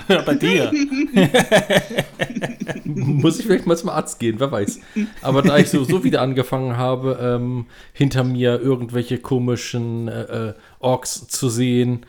Ja, 0.09 0.23
bei 0.23 0.35
dir. 0.35 0.73
Muss 2.85 3.39
ich 3.39 3.47
vielleicht 3.47 3.67
mal 3.67 3.77
zum 3.77 3.91
Arzt 3.91 4.19
gehen, 4.19 4.41
wer 4.41 4.51
weiß. 4.51 4.81
Aber 5.23 5.43
da 5.43 5.57
ich 5.59 5.71
so, 5.71 5.85
so 5.85 6.03
wieder 6.05 6.21
angefangen 6.21 6.77
habe, 6.77 7.19
ähm, 7.21 7.67
hinter 7.93 8.25
mir 8.25 8.61
irgendwelche 8.61 9.19
komischen 9.19 10.09
äh, 10.09 10.49
äh, 10.49 10.55
Orks 10.81 11.29
zu 11.29 11.49
sehen, 11.49 12.07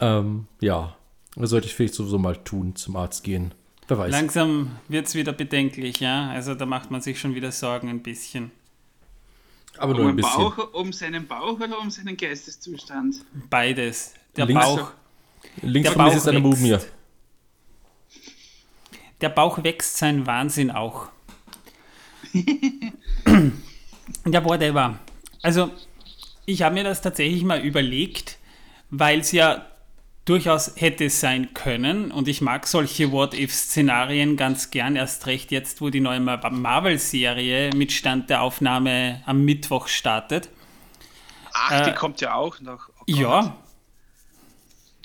ähm, 0.00 0.46
ja, 0.60 0.96
sollte 1.46 1.66
ich 1.68 1.74
vielleicht 1.74 1.94
sowieso 1.94 2.18
mal 2.18 2.36
tun, 2.36 2.74
zum 2.76 2.96
Arzt 2.96 3.22
gehen. 3.24 3.54
Wer 3.86 3.98
weiß. 3.98 4.10
Langsam 4.12 4.76
wird 4.88 5.06
es 5.06 5.14
wieder 5.14 5.32
bedenklich, 5.32 6.00
ja. 6.00 6.28
Also 6.30 6.54
da 6.54 6.66
macht 6.66 6.90
man 6.90 7.00
sich 7.00 7.18
schon 7.20 7.34
wieder 7.34 7.52
Sorgen 7.52 7.88
ein 7.88 8.02
bisschen. 8.02 8.50
Aber 9.78 9.92
Um, 9.92 9.98
nur 10.00 10.08
ein 10.08 10.16
den 10.16 10.24
bisschen. 10.24 10.42
Bauch, 10.42 10.74
um 10.74 10.92
seinen 10.92 11.26
Bauch 11.26 11.58
oder 11.60 11.78
um 11.80 11.90
seinen 11.90 12.16
Geisteszustand? 12.16 13.24
Beides. 13.48 14.14
Der 14.36 14.46
Links- 14.46 14.64
Bauch, 14.66 14.90
Links 15.62 15.88
der 15.88 15.92
von 15.92 16.02
mir 16.04 16.10
Bauch 16.10 16.16
ist 16.16 16.28
eine 16.28 16.44
wächst. 16.44 16.60
Mumie. 16.62 16.78
der 19.20 19.28
Bauch 19.30 19.62
wächst 19.62 19.96
sein 19.98 20.26
Wahnsinn 20.26 20.70
auch. 20.72 21.08
ja, 24.26 24.44
whatever. 24.44 24.98
Also, 25.42 25.70
ich 26.46 26.62
habe 26.62 26.74
mir 26.74 26.84
das 26.84 27.00
tatsächlich 27.02 27.44
mal 27.44 27.60
überlegt, 27.64 28.38
weil 28.90 29.20
es 29.20 29.32
ja 29.32 29.66
durchaus 30.28 30.72
hätte 30.76 31.08
sein 31.10 31.54
können 31.54 32.10
und 32.10 32.28
ich 32.28 32.40
mag 32.40 32.66
solche 32.66 33.12
What-If-Szenarien 33.12 34.36
ganz 34.36 34.70
gern, 34.70 34.96
erst 34.96 35.26
recht 35.26 35.50
jetzt, 35.50 35.80
wo 35.80 35.88
die 35.90 36.00
neue 36.00 36.20
Mar- 36.20 36.50
Marvel-Serie 36.50 37.70
mit 37.74 37.92
Stand 37.92 38.28
der 38.28 38.42
Aufnahme 38.42 39.22
am 39.26 39.44
Mittwoch 39.44 39.88
startet. 39.88 40.50
Ach, 41.52 41.70
Äh, 41.80 41.84
die 41.90 41.94
kommt 41.94 42.20
ja 42.20 42.34
auch 42.34 42.60
noch. 42.60 42.88
Oh. 42.88 43.02
Ja. 43.06 43.56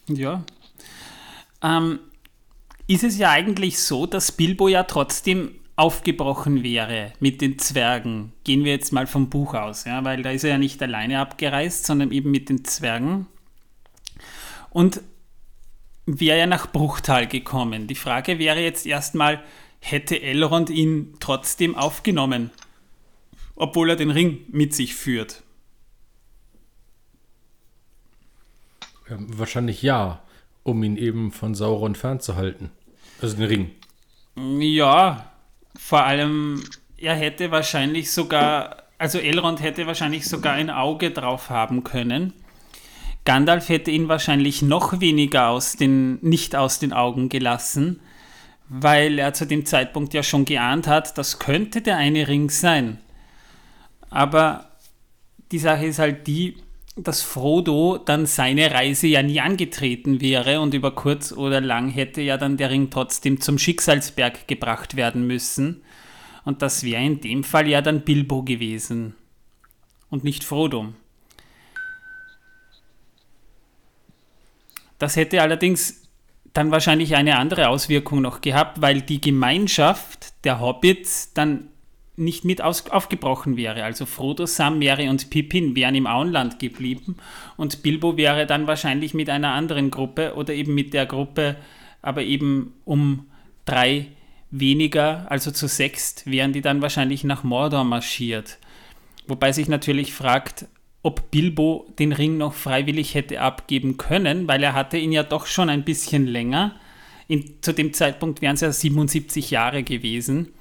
Ja. 0.08 0.44
Ähm, 1.62 2.00
ist 2.88 3.04
es 3.04 3.18
ja 3.18 3.30
eigentlich 3.32 3.80
so, 3.80 4.06
dass 4.06 4.34
Bilbo 4.34 4.68
ja 4.68 4.84
trotzdem 4.84 5.56
aufgebrochen 5.76 6.62
wäre 6.64 7.14
mit 7.20 7.42
den 7.42 7.58
Zwergen, 7.58 8.34
gehen 8.44 8.64
wir 8.64 8.74
jetzt 8.74 8.92
mal 8.92 9.08
vom 9.08 9.30
Buch 9.30 9.54
aus, 9.54 9.86
ja, 9.86 10.04
weil 10.04 10.22
da 10.22 10.32
ist 10.32 10.44
er 10.44 10.52
ja 10.52 10.58
nicht 10.58 10.82
alleine 10.84 11.20
abgereist, 11.20 11.86
sondern 11.86 12.12
eben 12.12 12.30
mit 12.30 12.50
den 12.50 12.66
Zwergen. 12.66 13.26
Und 14.70 15.02
wäre 16.06 16.40
ja 16.40 16.48
nach 16.48 16.72
Bruchtal 16.72 17.28
gekommen. 17.28 17.88
Die 17.88 17.96
Frage 17.96 18.40
wäre 18.40 18.60
jetzt 18.60 18.86
erstmal, 18.86 19.44
hätte 19.80 20.22
Elrond 20.22 20.70
ihn 20.70 21.16
trotzdem 21.20 21.76
aufgenommen, 21.76 22.52
obwohl 23.56 23.92
er 23.92 23.96
den 23.96 24.12
Ring 24.12 24.40
mit 24.50 24.74
sich 24.74 24.96
führt? 24.96 25.44
Ja, 29.10 29.18
wahrscheinlich 29.20 29.82
ja, 29.82 30.24
um 30.64 30.82
ihn 30.84 30.98
eben 30.98 31.32
von 31.32 31.56
Sauron 31.56 31.96
fernzuhalten. 31.96 32.72
Also 33.22 33.38
den 33.38 33.46
Ring. 33.46 33.72
Ja, 34.60 35.32
vor 35.78 36.04
allem, 36.04 36.64
er 36.98 37.16
hätte 37.16 37.52
wahrscheinlich 37.52 38.12
sogar, 38.12 38.84
also 38.98 39.20
Elrond 39.20 39.62
hätte 39.62 39.86
wahrscheinlich 39.88 40.28
sogar 40.28 40.54
ein 40.54 40.70
Auge 40.70 41.12
drauf 41.12 41.50
haben 41.50 41.84
können. 41.84 42.34
Gandalf 43.26 43.70
hätte 43.70 43.92
ihn 43.92 44.10
wahrscheinlich 44.10 44.62
noch 44.62 45.00
weniger 45.00 45.50
aus 45.50 45.76
den, 45.76 46.20
nicht 46.22 46.56
aus 46.56 46.80
den 46.80 46.92
Augen 46.92 47.30
gelassen, 47.30 48.02
weil 48.68 49.20
er 49.20 49.34
zu 49.34 49.46
dem 49.46 49.66
Zeitpunkt 49.66 50.14
ja 50.14 50.24
schon 50.24 50.46
geahnt 50.46 50.88
hat, 50.88 51.18
das 51.18 51.40
könnte 51.40 51.82
der 51.82 51.98
eine 51.98 52.28
Ring 52.28 52.50
sein. 52.50 53.00
Aber 54.10 54.72
die 55.52 55.60
Sache 55.60 55.86
ist 55.86 56.00
halt 56.00 56.28
die, 56.28 56.58
dass 56.96 57.22
Frodo 57.22 57.98
dann 57.98 58.26
seine 58.26 58.72
Reise 58.72 59.08
ja 59.08 59.24
nie 59.24 59.40
angetreten 59.40 60.22
wäre 60.22 60.60
und 60.60 60.74
über 60.74 60.92
kurz 60.92 61.32
oder 61.32 61.60
lang 61.62 61.90
hätte 61.90 62.22
ja 62.22 62.38
dann 62.38 62.58
der 62.58 62.70
Ring 62.70 62.90
trotzdem 62.90 63.42
zum 63.42 63.58
Schicksalsberg 63.58 64.48
gebracht 64.48 64.96
werden 64.96 65.26
müssen. 65.26 65.82
Und 66.46 66.62
das 66.62 66.84
wäre 66.84 67.04
in 67.04 67.22
dem 67.22 67.44
Fall 67.44 67.68
ja 67.68 67.82
dann 67.82 68.02
Bilbo 68.02 68.44
gewesen 68.44 69.16
und 70.10 70.24
nicht 70.24 70.44
Frodo. 70.44 70.94
Das 75.04 75.18
hätte 75.18 75.42
allerdings 75.42 76.08
dann 76.54 76.72
wahrscheinlich 76.72 77.18
eine 77.18 77.38
andere 77.38 77.68
Auswirkung 77.68 78.22
noch 78.22 78.40
gehabt, 78.40 78.80
weil 78.80 79.02
die 79.02 79.20
Gemeinschaft 79.20 80.34
der 80.46 80.62
Hobbits 80.62 81.34
dann 81.34 81.68
nicht 82.16 82.46
mit 82.46 82.62
aus, 82.62 82.90
aufgebrochen 82.90 83.58
wäre. 83.58 83.84
Also 83.84 84.06
Frodo, 84.06 84.46
Sam, 84.46 84.80
Mary 84.80 85.10
und 85.10 85.30
Pippin 85.30 85.76
wären 85.76 85.96
im 85.96 86.08
Auenland 86.08 86.58
geblieben 86.58 87.18
und 87.58 87.84
Bilbo 87.84 88.16
wäre 88.16 88.46
dann 88.46 88.66
wahrscheinlich 88.66 89.14
mit 89.14 89.30
einer 89.30 89.52
anderen 89.52 89.92
Gruppe 89.92 90.36
oder 90.36 90.54
eben 90.54 90.74
mit 90.74 90.94
der 90.94 91.06
Gruppe, 91.06 91.58
aber 92.02 92.22
eben 92.22 92.74
um 92.86 93.26
drei 93.66 94.08
weniger, 94.52 95.30
also 95.30 95.52
zu 95.52 95.68
sechst, 95.68 96.32
wären 96.32 96.54
die 96.54 96.62
dann 96.62 96.82
wahrscheinlich 96.82 97.26
nach 97.26 97.44
Mordor 97.44 97.84
marschiert. 97.84 98.58
Wobei 99.28 99.52
sich 99.52 99.68
natürlich 99.68 100.14
fragt, 100.14 100.68
ob 101.04 101.30
Bilbo 101.32 101.86
den 102.00 102.14
Ring 102.14 102.38
noch 102.38 102.54
freiwillig 102.54 103.14
hätte 103.14 103.42
abgeben 103.42 103.98
können, 103.98 104.48
weil 104.48 104.64
er 104.64 104.74
hatte 104.74 104.98
ihn 104.98 105.12
ja 105.12 105.24
doch 105.24 105.46
schon 105.46 105.70
ein 105.70 105.84
bisschen 105.84 106.26
länger. 106.26 106.76
In, 107.28 107.62
zu 107.62 107.74
dem 107.74 107.94
Zeitpunkt 107.94 108.42
wären 108.42 108.56
es 108.56 108.62
ja 108.62 108.72
77 108.72 109.52
Jahre 109.52 109.84
gewesen. 109.84 110.54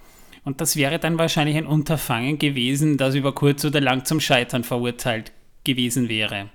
Und 0.44 0.60
das 0.60 0.74
wäre 0.74 0.98
dann 0.98 1.18
wahrscheinlich 1.18 1.56
ein 1.56 1.66
Unterfangen 1.66 2.38
gewesen, 2.38 2.98
das 2.98 3.14
über 3.14 3.32
kurz 3.32 3.64
oder 3.64 3.80
lang 3.80 4.04
zum 4.04 4.20
Scheitern 4.20 4.64
verurteilt 4.64 5.30
gewesen 5.62 6.08
wäre. 6.08 6.48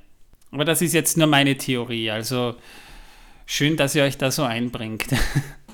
Aber 0.51 0.65
das 0.65 0.82
ist 0.82 0.94
jetzt 0.94 1.17
nur 1.17 1.27
meine 1.27 1.58
Theorie. 1.58 2.12
Also 2.12 2.56
schön, 3.46 3.77
dass 3.77 3.96
ihr 3.96 4.03
euch 4.03 4.17
da 4.17 4.32
so 4.32 4.44
einbringt. 4.44 5.06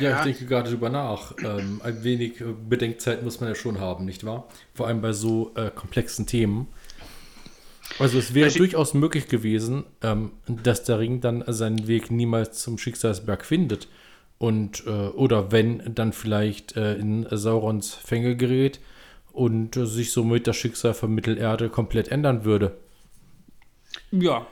Ja, 0.00 0.18
ich 0.18 0.24
denke 0.24 0.46
gerade 0.46 0.70
drüber 0.70 0.90
nach. 0.90 1.34
Ähm, 1.42 1.80
ein 1.82 2.02
wenig 2.04 2.42
Bedenkzeit 2.68 3.22
muss 3.22 3.40
man 3.40 3.48
ja 3.48 3.54
schon 3.54 3.80
haben, 3.80 4.04
nicht 4.04 4.24
wahr? 4.24 4.48
Vor 4.74 4.86
allem 4.86 5.00
bei 5.00 5.12
so 5.12 5.52
äh, 5.54 5.70
komplexen 5.70 6.26
Themen. 6.26 6.68
Also 7.98 8.18
es 8.18 8.34
wäre 8.34 8.46
also 8.46 8.58
durchaus 8.58 8.94
möglich 8.94 9.28
gewesen, 9.28 9.84
ähm, 10.02 10.32
dass 10.46 10.84
der 10.84 10.98
Ring 10.98 11.20
dann 11.20 11.42
seinen 11.46 11.88
Weg 11.88 12.10
niemals 12.10 12.60
zum 12.60 12.78
Schicksalsberg 12.78 13.44
findet 13.44 13.88
und 14.38 14.86
äh, 14.86 14.90
oder 14.90 15.50
wenn 15.52 15.94
dann 15.94 16.12
vielleicht 16.12 16.76
äh, 16.76 16.94
in 16.94 17.26
Saurons 17.30 17.94
Fänge 17.94 18.36
gerät 18.36 18.80
und 19.32 19.76
äh, 19.76 19.86
sich 19.86 20.12
somit 20.12 20.46
das 20.46 20.56
Schicksal 20.56 20.94
von 20.94 21.14
Mittelerde 21.14 21.68
komplett 21.68 22.08
ändern 22.08 22.44
würde. 22.44 22.76
Ja. 24.10 24.46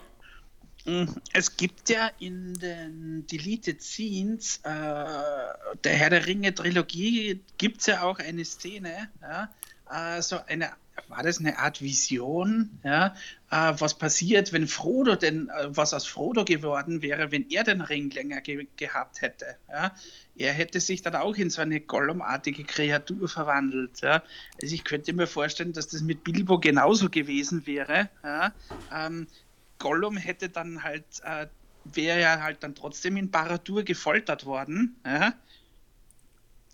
Mm, 0.87 1.03
es 1.33 1.57
gibt 1.57 1.89
ja 1.89 2.09
in 2.17 2.53
den 2.53 3.27
Deleted 3.27 3.81
Scenes 3.81 4.61
äh, 4.63 4.69
der 4.69 5.93
Herr 5.93 6.09
der 6.09 6.25
Ringe 6.25 6.55
Trilogie 6.55 7.41
gibt 7.57 7.81
es 7.81 7.87
ja 7.87 8.03
auch 8.03 8.19
eine 8.19 8.45
Szene, 8.45 9.09
ja, 9.21 9.51
äh, 9.91 10.21
so 10.21 10.37
eine 10.47 10.71
war 11.09 11.23
das 11.23 11.39
eine 11.39 11.59
Art 11.59 11.81
Vision, 11.81 12.79
ja, 12.83 13.15
äh, 13.51 13.73
was 13.77 13.97
passiert, 13.97 14.51
wenn 14.51 14.67
Frodo 14.67 15.15
denn, 15.15 15.49
äh, 15.49 15.67
was 15.69 15.93
aus 15.93 16.05
Frodo 16.05 16.43
geworden 16.43 17.01
wäre, 17.01 17.31
wenn 17.31 17.49
er 17.49 17.63
den 17.63 17.81
Ring 17.81 18.09
länger 18.09 18.41
ge 18.41 18.67
gehabt 18.77 19.21
hätte. 19.21 19.57
Ja. 19.69 19.93
Er 20.35 20.53
hätte 20.53 20.79
sich 20.79 21.01
dann 21.01 21.15
auch 21.15 21.35
in 21.35 21.49
so 21.49 21.61
eine 21.61 21.79
Gollum-artige 21.79 22.63
Kreatur 22.63 23.27
verwandelt. 23.27 24.01
Ja. 24.01 24.23
Also 24.61 24.73
ich 24.73 24.83
könnte 24.83 25.13
mir 25.13 25.27
vorstellen, 25.27 25.73
dass 25.73 25.87
das 25.87 26.01
mit 26.01 26.23
Bilbo 26.23 26.59
genauso 26.59 27.09
gewesen 27.09 27.65
wäre. 27.65 28.09
Ja. 28.23 28.53
Ähm, 28.93 29.27
Gollum 29.79 30.17
hätte 30.17 30.49
dann 30.49 30.83
halt, 30.83 31.05
äh, 31.23 31.47
wäre 31.85 32.19
ja 32.19 32.41
halt 32.41 32.63
dann 32.63 32.75
trotzdem 32.75 33.17
in 33.17 33.31
Baradur 33.31 33.83
gefoltert 33.83 34.45
worden. 34.45 34.97
Ja 35.05 35.33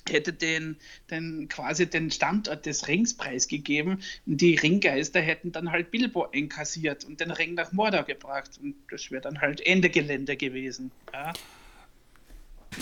hätte 0.10 0.34
den, 0.34 0.78
den 1.10 1.48
quasi 1.50 1.90
den 1.90 2.12
Standort 2.12 2.66
des 2.66 2.88
Rings 2.88 3.16
preisgegeben 3.16 4.02
und 4.26 4.42
die 4.42 4.56
Ringgeister 4.56 5.22
hätten 5.22 5.52
dann 5.52 5.72
halt 5.72 5.92
Bilbo 5.92 6.28
einkassiert 6.34 7.06
und 7.06 7.20
den 7.20 7.32
Ring 7.32 7.54
nach 7.54 7.72
Mordor 7.72 8.04
gebracht 8.04 8.52
und 8.62 8.76
das 8.92 9.12
wäre 9.12 9.22
dann 9.22 9.42
halt 9.42 9.66
Ende 9.66 9.90
Gelände 9.90 10.36
gewesen. 10.36 10.92
Ja. 11.14 11.34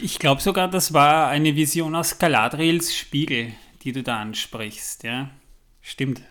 Ich 0.02 0.20
glaube 0.20 0.42
sogar, 0.42 0.70
das 0.70 0.94
war 0.94 1.28
eine 1.28 1.56
Vision 1.56 1.96
aus 1.96 2.18
Galadriels 2.18 2.96
Spiegel, 2.96 3.52
die 3.84 3.92
du 3.92 4.04
da 4.04 4.20
ansprichst, 4.22 5.04
ja. 5.04 5.30
Stimmt. 5.82 6.22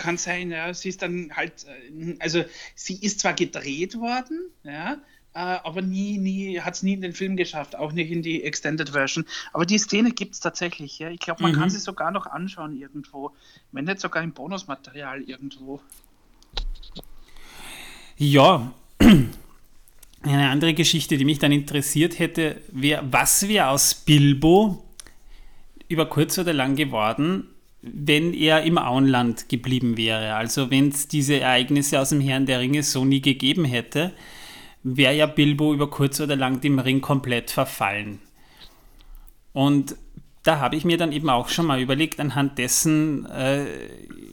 Kann 0.00 0.16
sein, 0.16 0.50
ja. 0.50 0.72
Sie 0.72 0.88
ist 0.88 1.02
dann 1.02 1.30
halt, 1.36 1.66
äh, 1.66 2.16
also 2.20 2.42
sie 2.74 2.94
ist 2.94 3.20
zwar 3.20 3.34
gedreht 3.34 3.96
worden, 3.96 4.50
ja, 4.64 4.94
äh, 5.34 5.38
aber 5.38 5.82
nie, 5.82 6.16
nie, 6.16 6.58
hat 6.58 6.74
es 6.74 6.82
nie 6.82 6.94
in 6.94 7.02
den 7.02 7.12
Film 7.12 7.36
geschafft, 7.36 7.76
auch 7.76 7.92
nicht 7.92 8.10
in 8.10 8.22
die 8.22 8.42
Extended 8.42 8.88
Version. 8.88 9.26
Aber 9.52 9.66
die 9.66 9.76
Szene 9.76 10.12
gibt 10.12 10.32
es 10.32 10.40
tatsächlich, 10.40 10.98
ja. 10.98 11.10
Ich 11.10 11.20
glaube, 11.20 11.42
man 11.42 11.52
mhm. 11.52 11.56
kann 11.56 11.70
sie 11.70 11.78
sogar 11.78 12.12
noch 12.12 12.26
anschauen 12.26 12.80
irgendwo. 12.80 13.32
Wenn 13.72 13.84
nicht 13.84 14.00
sogar 14.00 14.22
im 14.22 14.32
Bonusmaterial 14.32 15.20
irgendwo. 15.20 15.82
Ja, 18.16 18.72
eine 20.22 20.48
andere 20.48 20.72
Geschichte, 20.72 21.18
die 21.18 21.26
mich 21.26 21.40
dann 21.40 21.52
interessiert 21.52 22.18
hätte, 22.18 22.62
wäre, 22.72 23.06
was 23.10 23.46
wäre 23.48 23.68
aus 23.68 23.94
Bilbo 23.94 24.82
über 25.88 26.06
kurz 26.06 26.38
oder 26.38 26.54
lang 26.54 26.74
geworden, 26.74 27.49
wenn 27.82 28.34
er 28.34 28.62
im 28.62 28.78
Auenland 28.78 29.48
geblieben 29.48 29.96
wäre. 29.96 30.34
Also 30.34 30.70
wenn 30.70 30.88
es 30.88 31.08
diese 31.08 31.40
Ereignisse 31.40 32.00
aus 32.00 32.10
dem 32.10 32.20
Herrn 32.20 32.46
der 32.46 32.60
Ringe 32.60 32.82
so 32.82 33.04
nie 33.04 33.20
gegeben 33.20 33.64
hätte 33.64 34.12
wäre 34.82 35.14
ja 35.14 35.26
Bilbo 35.26 35.74
über 35.74 35.90
kurz 35.90 36.20
oder 36.20 36.36
lang 36.36 36.60
dem 36.60 36.78
Ring 36.78 37.00
komplett 37.00 37.50
verfallen. 37.50 38.20
Und 39.52 39.96
da 40.42 40.58
habe 40.58 40.76
ich 40.76 40.84
mir 40.84 40.96
dann 40.96 41.12
eben 41.12 41.28
auch 41.28 41.48
schon 41.48 41.66
mal 41.66 41.80
überlegt, 41.80 42.18
anhand 42.18 42.58
dessen, 42.58 43.26
äh, 43.26 43.66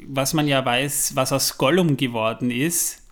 was 0.06 0.34
man 0.34 0.48
ja 0.48 0.64
weiß, 0.64 1.16
was 1.16 1.34
aus 1.34 1.58
Gollum 1.58 1.98
geworden 1.98 2.50
ist. 2.50 3.04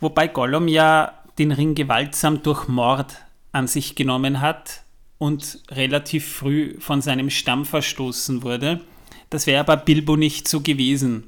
Wobei 0.00 0.28
Gollum 0.28 0.68
ja 0.68 1.12
den 1.38 1.52
Ring 1.52 1.74
gewaltsam 1.74 2.42
durch 2.42 2.66
Mord 2.66 3.16
an 3.52 3.66
sich 3.66 3.94
genommen 3.94 4.40
hat 4.40 4.84
und 5.18 5.62
relativ 5.70 6.26
früh 6.26 6.76
von 6.80 7.02
seinem 7.02 7.28
Stamm 7.30 7.64
verstoßen 7.64 8.42
wurde. 8.42 8.80
Das 9.30 9.46
wäre 9.46 9.60
aber 9.60 9.76
Bilbo 9.76 10.16
nicht 10.16 10.48
so 10.48 10.60
gewesen. 10.60 11.24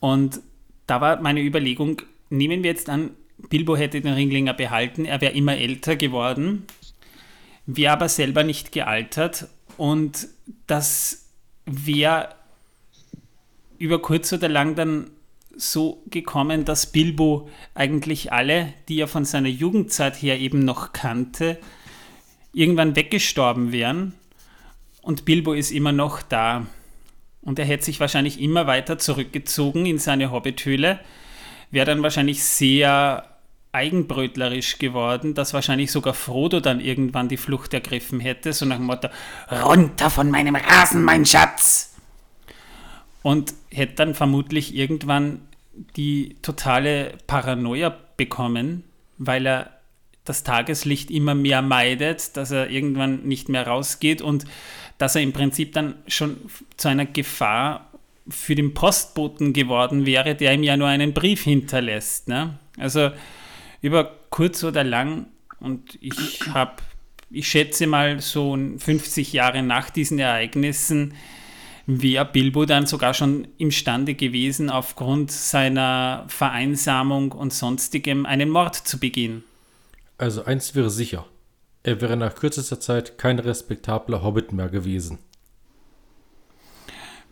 Und 0.00 0.40
da 0.86 1.00
war 1.00 1.20
meine 1.20 1.42
Überlegung, 1.42 2.02
nehmen 2.30 2.62
wir 2.62 2.70
jetzt 2.70 2.88
an, 2.88 3.10
Bilbo 3.50 3.76
hätte 3.76 4.00
den 4.00 4.14
Ringlinger 4.14 4.54
behalten, 4.54 5.04
er 5.04 5.20
wäre 5.20 5.34
immer 5.34 5.56
älter 5.56 5.96
geworden, 5.96 6.64
wäre 7.66 7.92
aber 7.92 8.08
selber 8.08 8.42
nicht 8.42 8.72
gealtert 8.72 9.48
und 9.76 10.28
das 10.66 11.26
wäre 11.66 12.34
über 13.78 14.02
kurz 14.02 14.32
oder 14.32 14.48
lang 14.48 14.74
dann 14.74 15.10
so 15.56 16.02
gekommen, 16.06 16.64
dass 16.64 16.90
Bilbo 16.90 17.48
eigentlich 17.74 18.32
alle, 18.32 18.74
die 18.88 19.00
er 19.00 19.08
von 19.08 19.24
seiner 19.24 19.48
Jugendzeit 19.48 20.20
her 20.20 20.38
eben 20.38 20.64
noch 20.64 20.92
kannte, 20.92 21.58
irgendwann 22.52 22.96
weggestorben 22.96 23.72
wären 23.72 24.14
und 25.02 25.24
Bilbo 25.24 25.52
ist 25.52 25.70
immer 25.70 25.92
noch 25.92 26.22
da. 26.22 26.66
Und 27.42 27.58
er 27.58 27.64
hätte 27.64 27.84
sich 27.84 28.00
wahrscheinlich 28.00 28.40
immer 28.40 28.66
weiter 28.66 28.98
zurückgezogen 28.98 29.86
in 29.86 29.98
seine 29.98 30.30
Hobbithöhle, 30.30 31.00
wäre 31.70 31.86
dann 31.86 32.02
wahrscheinlich 32.02 32.42
sehr 32.42 33.24
eigenbrötlerisch 33.72 34.78
geworden, 34.78 35.34
dass 35.34 35.54
wahrscheinlich 35.54 35.92
sogar 35.92 36.14
Frodo 36.14 36.60
dann 36.60 36.80
irgendwann 36.80 37.28
die 37.28 37.36
Flucht 37.36 37.74
ergriffen 37.74 38.20
hätte, 38.20 38.52
so 38.52 38.64
nach 38.64 38.76
dem 38.76 38.86
Motto, 38.86 39.08
runter 39.50 40.10
von 40.10 40.30
meinem 40.30 40.56
Rasen, 40.56 41.02
mein 41.02 41.26
Schatz! 41.26 41.94
Und 43.22 43.52
hätte 43.70 43.94
dann 43.96 44.14
vermutlich 44.14 44.74
irgendwann 44.74 45.40
die 45.96 46.36
totale 46.42 47.14
Paranoia 47.26 47.94
bekommen, 48.16 48.84
weil 49.18 49.46
er 49.46 49.70
das 50.24 50.44
Tageslicht 50.44 51.10
immer 51.10 51.34
mehr 51.34 51.62
meidet, 51.62 52.36
dass 52.36 52.50
er 52.50 52.70
irgendwann 52.70 53.22
nicht 53.24 53.48
mehr 53.48 53.66
rausgeht 53.66 54.22
und 54.22 54.44
dass 54.98 55.14
er 55.14 55.22
im 55.22 55.32
Prinzip 55.32 55.72
dann 55.72 55.94
schon 56.06 56.36
zu 56.76 56.88
einer 56.88 57.06
Gefahr 57.06 57.90
für 58.28 58.54
den 58.54 58.74
Postboten 58.74 59.52
geworden 59.52 60.04
wäre, 60.04 60.34
der 60.34 60.52
ihm 60.54 60.62
ja 60.62 60.76
nur 60.76 60.88
einen 60.88 61.14
Brief 61.14 61.44
hinterlässt. 61.44 62.28
Ne? 62.28 62.58
Also 62.76 63.10
über 63.80 64.12
kurz 64.30 64.64
oder 64.64 64.84
lang, 64.84 65.26
und 65.60 65.98
ich 66.00 66.40
habe, 66.52 66.82
ich 67.30 67.48
schätze 67.48 67.86
mal 67.86 68.20
so 68.20 68.56
50 68.56 69.32
Jahre 69.32 69.62
nach 69.62 69.90
diesen 69.90 70.18
Ereignissen, 70.18 71.14
wäre 71.86 72.26
Bilbo 72.26 72.66
dann 72.66 72.86
sogar 72.86 73.14
schon 73.14 73.48
imstande 73.56 74.14
gewesen, 74.14 74.68
aufgrund 74.68 75.30
seiner 75.30 76.26
Vereinsamung 76.28 77.32
und 77.32 77.52
sonstigem 77.54 78.26
einen 78.26 78.50
Mord 78.50 78.74
zu 78.74 79.00
begehen. 79.00 79.42
Also 80.18 80.44
eins 80.44 80.74
wäre 80.74 80.90
sicher. 80.90 81.24
Er 81.88 82.02
wäre 82.02 82.18
nach 82.18 82.34
kürzester 82.34 82.78
Zeit 82.80 83.16
kein 83.16 83.38
respektabler 83.38 84.22
Hobbit 84.22 84.52
mehr 84.52 84.68
gewesen. 84.68 85.18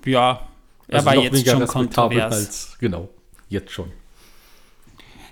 Ja, 0.07 0.49
er 0.89 0.95
also 0.95 1.07
war 1.07 1.17
jetzt 1.17 1.47
schon 1.47 1.67
kontrovers. 1.67 2.35
Als, 2.35 2.79
genau, 2.79 3.11
jetzt 3.51 3.71
schon. 3.71 3.93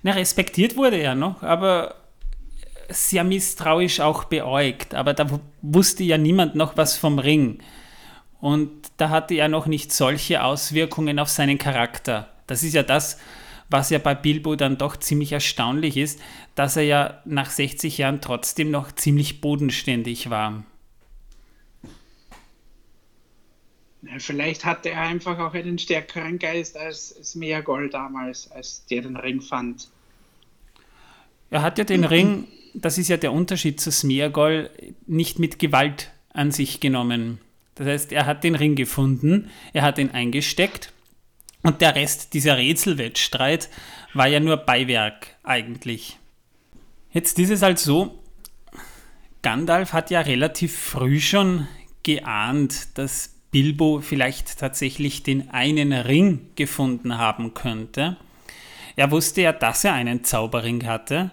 Na, 0.02 0.12
respektiert 0.12 0.76
wurde 0.76 0.98
er 0.98 1.14
noch, 1.14 1.42
aber 1.42 1.94
sehr 2.90 3.24
misstrauisch 3.24 4.00
auch 4.00 4.24
beäugt. 4.24 4.94
Aber 4.94 5.14
da 5.14 5.40
wusste 5.62 6.02
ja 6.02 6.18
niemand 6.18 6.54
noch 6.54 6.76
was 6.76 6.98
vom 6.98 7.18
Ring. 7.18 7.62
Und 8.42 8.72
da 8.98 9.08
hatte 9.08 9.32
er 9.32 9.48
noch 9.48 9.64
nicht 9.64 9.90
solche 9.90 10.42
Auswirkungen 10.42 11.18
auf 11.18 11.30
seinen 11.30 11.56
Charakter. 11.56 12.28
Das 12.46 12.62
ist 12.62 12.74
ja 12.74 12.82
das, 12.82 13.16
was 13.70 13.90
ja 13.90 13.98
bei 13.98 14.14
Bilbo 14.14 14.56
dann 14.56 14.78
doch 14.78 14.96
ziemlich 14.96 15.32
erstaunlich 15.32 15.96
ist, 15.96 16.20
dass 16.54 16.76
er 16.76 16.84
ja 16.84 17.22
nach 17.24 17.50
60 17.50 17.98
Jahren 17.98 18.20
trotzdem 18.20 18.70
noch 18.70 18.92
ziemlich 18.92 19.40
bodenständig 19.40 20.30
war. 20.30 20.64
Vielleicht 24.18 24.64
hatte 24.64 24.90
er 24.90 25.00
einfach 25.00 25.38
auch 25.38 25.54
einen 25.54 25.78
stärkeren 25.78 26.38
Geist 26.38 26.76
als 26.76 27.08
Smeagol 27.22 27.88
damals, 27.88 28.50
als 28.50 28.84
der 28.86 29.02
den 29.02 29.16
Ring 29.16 29.40
fand. 29.40 29.88
Er 31.50 31.62
hat 31.62 31.78
ja 31.78 31.84
den 31.84 32.04
Ring, 32.04 32.46
das 32.74 32.98
ist 32.98 33.08
ja 33.08 33.16
der 33.16 33.32
Unterschied 33.32 33.80
zu 33.80 33.90
Smeagol, 33.90 34.70
nicht 35.06 35.38
mit 35.38 35.58
Gewalt 35.58 36.10
an 36.30 36.50
sich 36.50 36.80
genommen. 36.80 37.40
Das 37.76 37.86
heißt, 37.86 38.12
er 38.12 38.26
hat 38.26 38.44
den 38.44 38.54
Ring 38.54 38.76
gefunden, 38.76 39.50
er 39.72 39.82
hat 39.82 39.98
ihn 39.98 40.10
eingesteckt 40.10 40.92
und 41.64 41.80
der 41.80 41.96
Rest 41.96 42.34
dieser 42.34 42.56
Rätselwettstreit 42.56 43.68
war 44.12 44.28
ja 44.28 44.38
nur 44.38 44.58
Beiwerk 44.58 45.34
eigentlich. 45.42 46.18
Jetzt 47.10 47.38
ist 47.38 47.50
es 47.50 47.62
halt 47.62 47.78
so, 47.78 48.22
Gandalf 49.42 49.92
hat 49.92 50.10
ja 50.10 50.20
relativ 50.20 50.76
früh 50.76 51.20
schon 51.20 51.66
geahnt, 52.02 52.96
dass 52.98 53.34
Bilbo 53.50 54.00
vielleicht 54.00 54.58
tatsächlich 54.58 55.22
den 55.22 55.50
einen 55.50 55.92
Ring 55.92 56.50
gefunden 56.54 57.18
haben 57.18 57.54
könnte. 57.54 58.16
Er 58.96 59.10
wusste 59.10 59.42
ja, 59.42 59.52
dass 59.52 59.84
er 59.84 59.94
einen 59.94 60.24
Zauberring 60.24 60.86
hatte. 60.86 61.30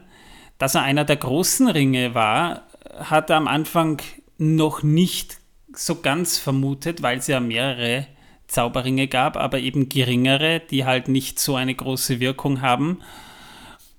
Dass 0.57 0.75
er 0.75 0.83
einer 0.83 1.03
der 1.03 1.17
großen 1.17 1.67
Ringe 1.67 2.13
war, 2.13 2.67
hat 3.00 3.29
er 3.29 3.38
am 3.38 3.47
Anfang 3.47 4.01
noch 4.38 4.84
nicht 4.84 5.38
so 5.73 6.01
ganz 6.01 6.38
vermutet, 6.38 7.01
weil 7.01 7.17
es 7.17 7.27
ja 7.27 7.39
mehrere 7.39 8.08
Zauberringe 8.51 9.07
gab, 9.07 9.37
aber 9.37 9.59
eben 9.59 9.89
geringere, 9.89 10.59
die 10.59 10.85
halt 10.85 11.07
nicht 11.07 11.39
so 11.39 11.55
eine 11.55 11.73
große 11.73 12.19
Wirkung 12.19 12.61
haben. 12.61 13.01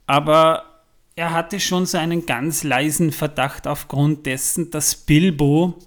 Aber 0.06 0.64
er 1.16 1.32
hatte 1.32 1.60
schon 1.60 1.86
so 1.86 1.98
einen 1.98 2.26
ganz 2.26 2.62
leisen 2.62 3.12
Verdacht 3.12 3.66
aufgrund 3.66 4.26
dessen, 4.26 4.70
dass 4.70 4.94
Bilbo 4.94 5.78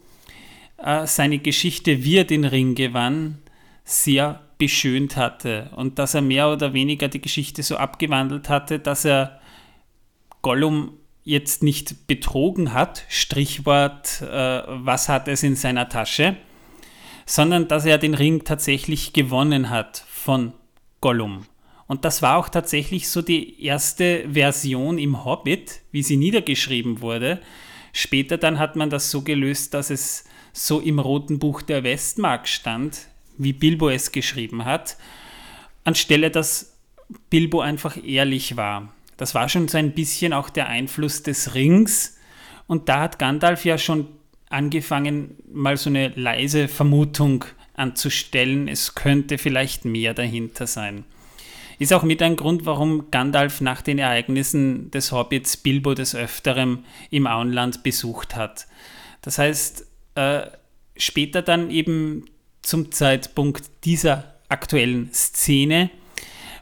äh, 0.77 1.07
seine 1.07 1.39
Geschichte, 1.39 2.03
wie 2.03 2.17
er 2.17 2.25
den 2.25 2.45
Ring 2.45 2.75
gewann, 2.75 3.39
sehr 3.83 4.41
beschönt 4.57 5.15
hatte 5.15 5.69
und 5.75 5.99
dass 5.99 6.13
er 6.13 6.21
mehr 6.21 6.49
oder 6.49 6.73
weniger 6.73 7.07
die 7.07 7.21
Geschichte 7.21 7.61
so 7.61 7.77
abgewandelt 7.77 8.49
hatte, 8.49 8.79
dass 8.79 9.05
er 9.05 9.39
Gollum 10.41 10.93
jetzt 11.23 11.63
nicht 11.63 12.07
betrogen 12.07 12.73
hat, 12.73 13.03
Strichwort, 13.09 14.21
äh, 14.21 14.61
was 14.67 15.09
hat 15.09 15.27
es 15.27 15.43
in 15.43 15.55
seiner 15.55 15.89
Tasche, 15.89 16.37
sondern 17.25 17.67
dass 17.67 17.85
er 17.85 17.97
den 17.97 18.13
Ring 18.13 18.43
tatsächlich 18.43 19.13
gewonnen 19.13 19.69
hat 19.69 20.03
von 20.07 20.53
Gollum. 21.01 21.45
Und 21.87 22.05
das 22.05 22.21
war 22.21 22.37
auch 22.37 22.49
tatsächlich 22.49 23.09
so 23.09 23.21
die 23.21 23.63
erste 23.63 24.25
Version 24.31 24.97
im 24.97 25.23
Hobbit, 25.23 25.81
wie 25.91 26.03
sie 26.03 26.17
niedergeschrieben 26.17 27.01
wurde. 27.01 27.39
Später 27.93 28.37
dann 28.37 28.59
hat 28.59 28.75
man 28.75 28.89
das 28.89 29.11
so 29.11 29.21
gelöst, 29.21 29.73
dass 29.73 29.89
es 29.89 30.25
so 30.51 30.79
im 30.79 30.99
Roten 30.99 31.37
Buch 31.37 31.61
der 31.61 31.83
Westmark 31.83 32.47
stand, 32.47 33.07
wie 33.37 33.53
Bilbo 33.53 33.89
es 33.89 34.11
geschrieben 34.11 34.65
hat, 34.65 34.97
anstelle 35.83 36.31
dass 36.31 36.77
Bilbo 37.29 37.61
einfach 37.61 37.97
ehrlich 38.03 38.57
war. 38.57 38.93
Das 39.17 39.35
war 39.35 39.47
schon 39.49 39.67
so 39.67 39.77
ein 39.77 39.93
bisschen 39.93 40.33
auch 40.33 40.49
der 40.49 40.67
Einfluss 40.67 41.23
des 41.23 41.53
Rings. 41.53 42.17
Und 42.67 42.89
da 42.89 43.01
hat 43.01 43.19
Gandalf 43.19 43.63
ja 43.63 43.77
schon 43.77 44.07
angefangen, 44.49 45.35
mal 45.51 45.77
so 45.77 45.89
eine 45.89 46.09
leise 46.09 46.67
Vermutung 46.67 47.45
anzustellen, 47.73 48.67
es 48.67 48.95
könnte 48.95 49.37
vielleicht 49.37 49.85
mehr 49.85 50.13
dahinter 50.13 50.67
sein. 50.67 51.05
Ist 51.77 51.93
auch 51.93 52.03
mit 52.03 52.21
ein 52.21 52.37
Grund, 52.37 52.65
warum 52.65 53.11
Gandalf 53.11 53.59
nach 53.59 53.81
den 53.81 53.99
Ereignissen 53.99 54.91
des 54.91 55.11
Hobbits 55.11 55.57
Bilbo 55.57 55.93
des 55.93 56.15
Öfteren 56.15 56.85
im 57.09 57.27
Auenland 57.27 57.83
besucht 57.83 58.35
hat. 58.35 58.67
Das 59.21 59.37
heißt, 59.37 59.85
äh, 60.15 60.43
später 60.95 61.41
dann 61.41 61.69
eben 61.69 62.25
zum 62.61 62.91
Zeitpunkt 62.91 63.63
dieser 63.83 64.35
aktuellen 64.47 65.11
Szene 65.11 65.89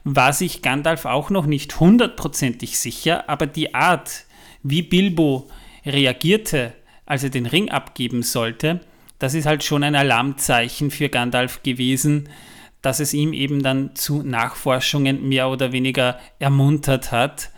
war 0.03 0.33
sich 0.33 0.61
Gandalf 0.61 1.05
auch 1.05 1.29
noch 1.29 1.45
nicht 1.45 1.79
hundertprozentig 1.79 2.79
sicher, 2.79 3.29
aber 3.29 3.45
die 3.45 3.73
Art, 3.73 4.25
wie 4.63 4.81
Bilbo 4.81 5.49
reagierte, 5.85 6.73
als 7.05 7.23
er 7.23 7.29
den 7.29 7.45
Ring 7.45 7.69
abgeben 7.69 8.23
sollte, 8.23 8.81
das 9.19 9.33
ist 9.33 9.45
halt 9.45 9.63
schon 9.63 9.83
ein 9.83 9.95
Alarmzeichen 9.95 10.91
für 10.91 11.09
Gandalf 11.09 11.63
gewesen, 11.63 12.29
dass 12.81 12.99
es 12.99 13.13
ihm 13.13 13.33
eben 13.33 13.63
dann 13.63 13.95
zu 13.95 14.21
Nachforschungen 14.23 15.27
mehr 15.27 15.49
oder 15.49 15.71
weniger 15.71 16.19
ermuntert 16.39 17.11
hat, 17.11 17.51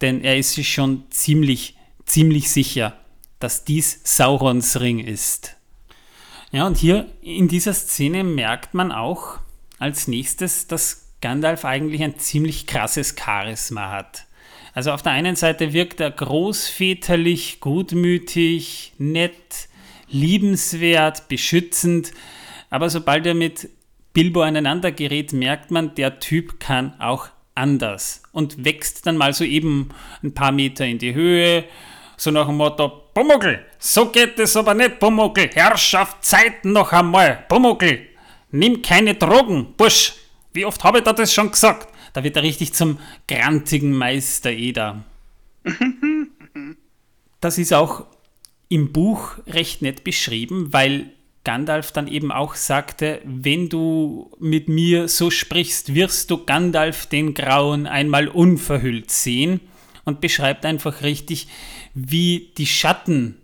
denn 0.00 0.22
er 0.22 0.38
ist 0.38 0.54
sich 0.54 0.72
schon 0.72 1.04
ziemlich, 1.10 1.76
ziemlich 2.06 2.50
sicher, 2.50 2.96
dass 3.38 3.64
dies 3.64 4.00
Saurons 4.04 4.80
Ring 4.80 4.98
ist. 4.98 5.56
Ja, 6.52 6.66
und 6.66 6.78
hier 6.78 7.06
in 7.20 7.48
dieser 7.48 7.74
Szene 7.74 8.24
merkt 8.24 8.74
man 8.74 8.90
auch 8.90 9.38
als 9.78 10.08
nächstes, 10.08 10.66
dass 10.66 11.12
Gandalf 11.20 11.64
eigentlich 11.64 12.02
ein 12.02 12.18
ziemlich 12.18 12.66
krasses 12.66 13.14
Charisma 13.18 13.90
hat. 13.90 14.26
Also 14.72 14.92
auf 14.92 15.02
der 15.02 15.12
einen 15.12 15.36
Seite 15.36 15.72
wirkt 15.72 16.00
er 16.00 16.10
großväterlich, 16.10 17.60
gutmütig, 17.60 18.92
nett, 18.98 19.68
liebenswert, 20.08 21.28
beschützend, 21.28 22.12
aber 22.68 22.88
sobald 22.88 23.26
er 23.26 23.34
mit 23.34 23.68
Bilbo 24.12 24.42
aneinander 24.42 24.92
gerät, 24.92 25.32
merkt 25.32 25.70
man, 25.70 25.94
der 25.94 26.20
Typ 26.20 26.60
kann 26.60 26.94
auch 27.00 27.28
anders 27.54 28.22
und 28.32 28.64
wächst 28.64 29.06
dann 29.06 29.16
mal 29.16 29.32
so 29.32 29.44
eben 29.44 29.90
ein 30.22 30.34
paar 30.34 30.52
Meter 30.52 30.86
in 30.86 30.98
die 30.98 31.14
Höhe, 31.14 31.64
so 32.16 32.30
nach 32.30 32.46
dem 32.46 32.56
Motto, 32.56 32.88
Pumuckl, 33.14 33.64
so 33.78 34.06
geht 34.06 34.38
es 34.38 34.56
aber 34.56 34.74
nicht, 34.74 35.00
Pumuckl, 35.00 35.48
Herrschaft, 35.52 36.24
Zeit 36.24 36.64
noch 36.64 36.92
einmal, 36.92 37.44
Pumuckl, 37.48 38.00
nimm 38.50 38.82
keine 38.82 39.14
Drogen, 39.14 39.74
Busch, 39.76 40.14
wie 40.52 40.64
oft 40.64 40.82
habe 40.84 40.98
ich 40.98 41.04
da 41.04 41.12
das 41.12 41.32
schon 41.32 41.50
gesagt? 41.50 41.88
Da 42.12 42.24
wird 42.24 42.36
er 42.36 42.42
richtig 42.42 42.72
zum 42.72 42.98
grantigen 43.28 43.92
Meister 43.92 44.50
Eder. 44.50 45.04
Das 47.40 47.58
ist 47.58 47.72
auch 47.72 48.06
im 48.68 48.92
Buch 48.92 49.38
recht 49.46 49.82
nett 49.82 50.04
beschrieben, 50.04 50.72
weil 50.72 51.10
Gandalf 51.44 51.90
dann 51.92 52.06
eben 52.06 52.30
auch 52.32 52.54
sagte, 52.54 53.20
wenn 53.24 53.68
du 53.68 54.30
mit 54.38 54.68
mir 54.68 55.08
so 55.08 55.30
sprichst, 55.30 55.94
wirst 55.94 56.30
du 56.30 56.44
Gandalf 56.44 57.06
den 57.06 57.34
Grauen 57.34 57.86
einmal 57.86 58.28
unverhüllt 58.28 59.10
sehen 59.10 59.60
und 60.04 60.20
beschreibt 60.20 60.66
einfach 60.66 61.02
richtig, 61.02 61.48
wie 61.94 62.52
die 62.58 62.66
Schatten 62.66 63.36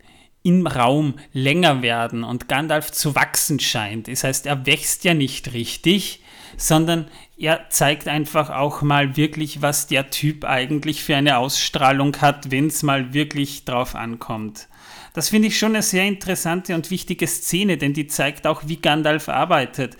im 0.43 0.67
Raum 0.67 1.15
länger 1.33 1.83
werden 1.83 2.23
und 2.23 2.49
Gandalf 2.49 2.93
zu 2.93 3.15
wachsen 3.15 3.59
scheint. 3.59 4.09
Das 4.09 4.23
heißt, 4.23 4.47
er 4.47 4.67
wächst 4.67 5.05
ja 5.05 5.15
nicht 5.15 5.55
richtig, 5.55 6.21
sondern 6.57 7.09
er 7.39 7.69
zeigt 7.69 8.09
einfach 8.09 8.49
auch 8.51 8.81
mal 8.81 9.17
wirklich, 9.17 9.61
was 9.61 9.87
der 9.87 10.11
Typ 10.11 10.45
eigentlich 10.45 11.05
für 11.05 11.17
eine 11.17 11.37
Ausstrahlung 11.37 12.17
hat, 12.21 12.51
wenn 12.51 12.69
es 12.69 12.83
mal 12.83 13.13
wirklich 13.13 13.65
drauf 13.67 13.95
ankommt. 13.95 14.69
Das 15.13 15.29
finde 15.29 15.49
ich 15.49 15.59
schon 15.59 15.75
eine 15.75 15.83
sehr 15.83 16.05
interessante 16.05 16.75
und 16.75 16.91
wichtige 16.91 17.27
Szene, 17.27 17.77
denn 17.77 17.93
die 17.93 18.07
zeigt 18.07 18.47
auch, 18.47 18.63
wie 18.67 18.77
Gandalf 18.77 19.29
arbeitet. 19.29 19.97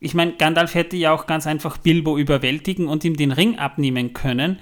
Ich 0.00 0.14
meine, 0.14 0.32
Gandalf 0.32 0.74
hätte 0.74 0.96
ja 0.96 1.12
auch 1.12 1.26
ganz 1.26 1.46
einfach 1.46 1.78
Bilbo 1.78 2.18
überwältigen 2.18 2.88
und 2.88 3.04
ihm 3.04 3.16
den 3.16 3.32
Ring 3.32 3.58
abnehmen 3.58 4.12
können, 4.12 4.58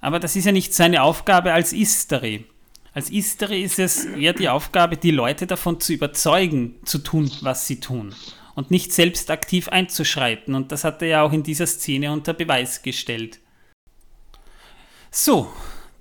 aber 0.00 0.20
das 0.20 0.36
ist 0.36 0.46
ja 0.46 0.52
nicht 0.52 0.74
seine 0.74 1.02
Aufgabe 1.02 1.52
als 1.52 1.72
Istari. 1.72 2.44
Als 2.94 3.10
Istari 3.10 3.62
ist 3.62 3.78
es 3.78 4.06
eher 4.06 4.32
die 4.32 4.48
Aufgabe, 4.48 4.96
die 4.96 5.10
Leute 5.10 5.46
davon 5.46 5.80
zu 5.80 5.92
überzeugen, 5.92 6.76
zu 6.84 6.98
tun, 6.98 7.30
was 7.42 7.66
sie 7.66 7.80
tun 7.80 8.14
und 8.58 8.70
nicht 8.72 8.92
selbst 8.92 9.30
aktiv 9.30 9.68
einzuschreiten. 9.68 10.56
Und 10.56 10.72
das 10.72 10.82
hat 10.82 11.00
er 11.00 11.08
ja 11.08 11.22
auch 11.22 11.32
in 11.32 11.44
dieser 11.44 11.68
Szene 11.68 12.10
unter 12.10 12.34
Beweis 12.34 12.82
gestellt. 12.82 13.38
So, 15.12 15.48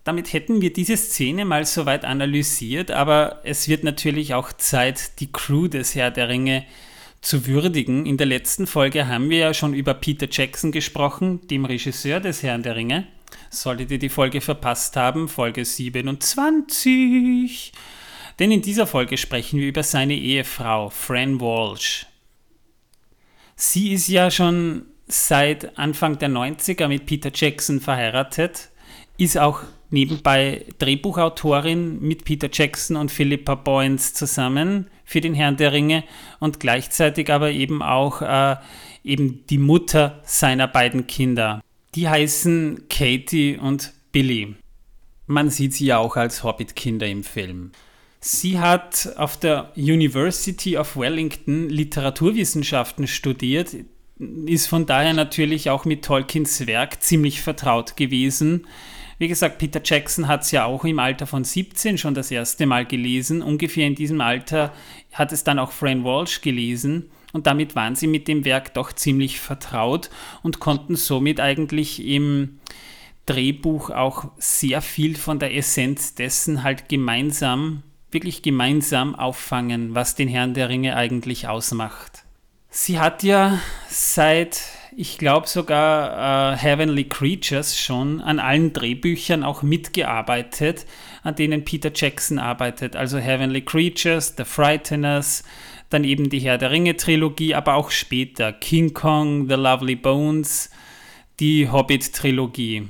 damit 0.04 0.34
hätten 0.34 0.60
wir 0.60 0.74
diese 0.74 0.98
Szene 0.98 1.46
mal 1.46 1.68
soweit 1.68 2.04
analysiert, 2.04 2.90
aber 2.90 3.42
es 3.44 3.68
wird 3.68 3.84
natürlich 3.84 4.34
auch 4.34 4.52
Zeit, 4.54 5.20
die 5.20 5.32
Crew 5.32 5.68
des 5.68 5.94
Herr 5.94 6.10
der 6.10 6.30
Ringe 6.30 6.66
zu 7.22 7.46
würdigen. 7.46 8.08
In 8.08 8.18
der 8.18 8.26
letzten 8.26 8.66
Folge 8.66 9.06
haben 9.06 9.30
wir 9.30 9.38
ja 9.38 9.54
schon 9.54 9.76
über 9.76 9.94
Peter 9.94 10.28
Jackson 10.28 10.72
gesprochen, 10.72 11.48
dem 11.50 11.64
Regisseur 11.64 12.20
des 12.20 12.42
Herrn 12.42 12.64
der 12.64 12.76
Ringe. 12.76 13.06
Solltet 13.52 13.92
ihr 13.92 14.00
die 14.00 14.10
Folge 14.10 14.42
verpasst 14.42 14.96
haben, 14.96 15.28
Folge 15.28 15.64
27. 15.64 17.72
Denn 18.40 18.50
in 18.50 18.64
dieser 18.64 18.88
Folge 18.88 19.18
sprechen 19.18 19.60
wir 19.60 19.68
über 19.68 19.84
seine 19.84 20.16
Ehefrau, 20.16 20.90
Fran 20.90 21.40
Walsh. 21.40 22.08
Sie 23.60 23.92
ist 23.92 24.08
ja 24.08 24.30
schon 24.30 24.86
seit 25.08 25.80
Anfang 25.80 26.20
der 26.20 26.30
90er 26.30 26.88
mit 26.88 27.08
Peter 27.08 27.32
Jackson 27.34 27.82
verheiratet, 27.82 28.70
ist 29.18 29.40
auch 29.40 29.62
nebenbei 29.90 30.64
Drehbuchautorin 30.78 32.00
mit 32.00 32.24
Peter 32.24 32.50
Jackson 32.54 32.98
und 32.98 33.10
Philippa 33.12 33.56
Boyens 33.56 34.14
zusammen 34.14 34.92
für 35.06 35.22
den 35.22 35.34
Herrn 35.34 35.58
der 35.58 35.74
Ringe 35.74 36.04
und 36.40 36.60
gleichzeitig 36.60 37.32
aber 37.32 37.50
eben 37.50 37.82
auch 37.82 38.22
äh, 38.22 38.58
eben 39.04 39.44
die 39.48 39.58
Mutter 39.58 40.22
seiner 40.24 40.68
beiden 40.68 41.08
Kinder. 41.08 41.64
Die 41.96 42.08
heißen 42.08 42.84
Katie 42.90 43.58
und 43.58 43.92
Billy. 44.12 44.54
Man 45.26 45.50
sieht 45.50 45.74
sie 45.74 45.88
ja 45.88 45.98
auch 45.98 46.16
als 46.16 46.44
Hobbit-Kinder 46.44 47.08
im 47.08 47.24
Film. 47.24 47.72
Sie 48.20 48.60
hat 48.60 49.14
auf 49.18 49.40
der 49.40 49.72
University 49.76 50.78
of 50.78 50.98
Wellington 50.98 51.70
Literaturwissenschaften 51.70 53.08
studiert, 53.08 53.76
ist 54.46 54.68
von 54.68 54.86
daher 54.86 55.14
natürlich 55.14 55.70
auch 55.70 55.86
mit 55.86 56.04
Tolkiens 56.04 56.66
Werk 56.66 57.02
ziemlich 57.04 57.42
vertraut 57.42 57.96
gewesen. 57.96 58.66
Wie 59.20 59.28
gesagt, 59.28 59.58
Peter 59.58 59.82
Jackson 59.84 60.28
hat 60.28 60.44
es 60.44 60.52
ja 60.52 60.66
auch 60.66 60.86
im 60.86 61.00
Alter 61.00 61.26
von 61.26 61.44
17 61.44 61.98
schon 61.98 62.14
das 62.14 62.30
erste 62.30 62.66
Mal 62.66 62.86
gelesen. 62.86 63.42
Ungefähr 63.42 63.88
in 63.88 63.96
diesem 63.96 64.22
Alter 64.22 64.74
hat 65.12 65.32
es 65.32 65.44
dann 65.44 65.60
auch 65.60 65.72
Fran 65.72 66.04
Walsh 66.04 66.42
gelesen 66.42 67.10
und 67.34 67.48
damit 67.48 67.76
waren 67.76 67.96
sie 67.96 68.08
mit 68.08 68.28
dem 68.28 68.46
Werk 68.46 68.74
doch 68.74 68.94
ziemlich 68.94 69.40
vertraut 69.40 70.10
und 70.44 70.60
konnten 70.60 70.96
somit 70.96 71.40
eigentlich 71.40 72.06
im 72.06 72.60
Drehbuch 73.26 73.90
auch 73.90 74.32
sehr 74.38 74.82
viel 74.82 75.16
von 75.16 75.40
der 75.40 75.56
Essenz 75.56 76.16
dessen 76.16 76.64
halt 76.64 76.88
gemeinsam, 76.88 77.84
wirklich 78.12 78.42
gemeinsam 78.42 79.16
auffangen, 79.16 79.96
was 79.96 80.16
den 80.16 80.28
Herrn 80.28 80.54
der 80.54 80.70
Ringe 80.70 80.96
eigentlich 80.96 81.48
ausmacht. 81.48 82.24
Sie 82.70 83.00
hat 83.00 83.24
ja 83.24 83.60
seit, 83.90 84.62
ich 84.96 85.18
glaube 85.18 85.48
sogar 85.48 86.54
äh, 86.54 86.58
Heavenly 86.58 87.06
Creatures 87.06 87.78
schon 87.78 88.22
an 88.22 88.40
allen 88.40 88.74
Drehbüchern 88.74 89.44
auch 89.44 89.64
mitgearbeitet, 89.64 90.86
an 91.24 91.36
denen 91.36 91.66
Peter 91.66 91.92
Jackson 91.94 92.40
arbeitet. 92.40 92.96
Also 92.96 93.18
Heavenly 93.18 93.62
Creatures, 93.62 94.36
The 94.38 94.44
Frighteners, 94.44 95.44
dann 95.90 96.04
eben 96.04 96.30
die 96.30 96.40
Herr 96.40 96.58
der 96.58 96.72
Ringe-Trilogie, 96.72 97.56
aber 97.56 97.76
auch 97.76 97.92
später 97.92 98.52
King 98.52 98.94
Kong, 98.94 99.48
The 99.48 99.56
Lovely 99.56 99.96
Bones, 99.96 100.70
die 101.40 101.70
Hobbit-Trilogie. 101.70 102.90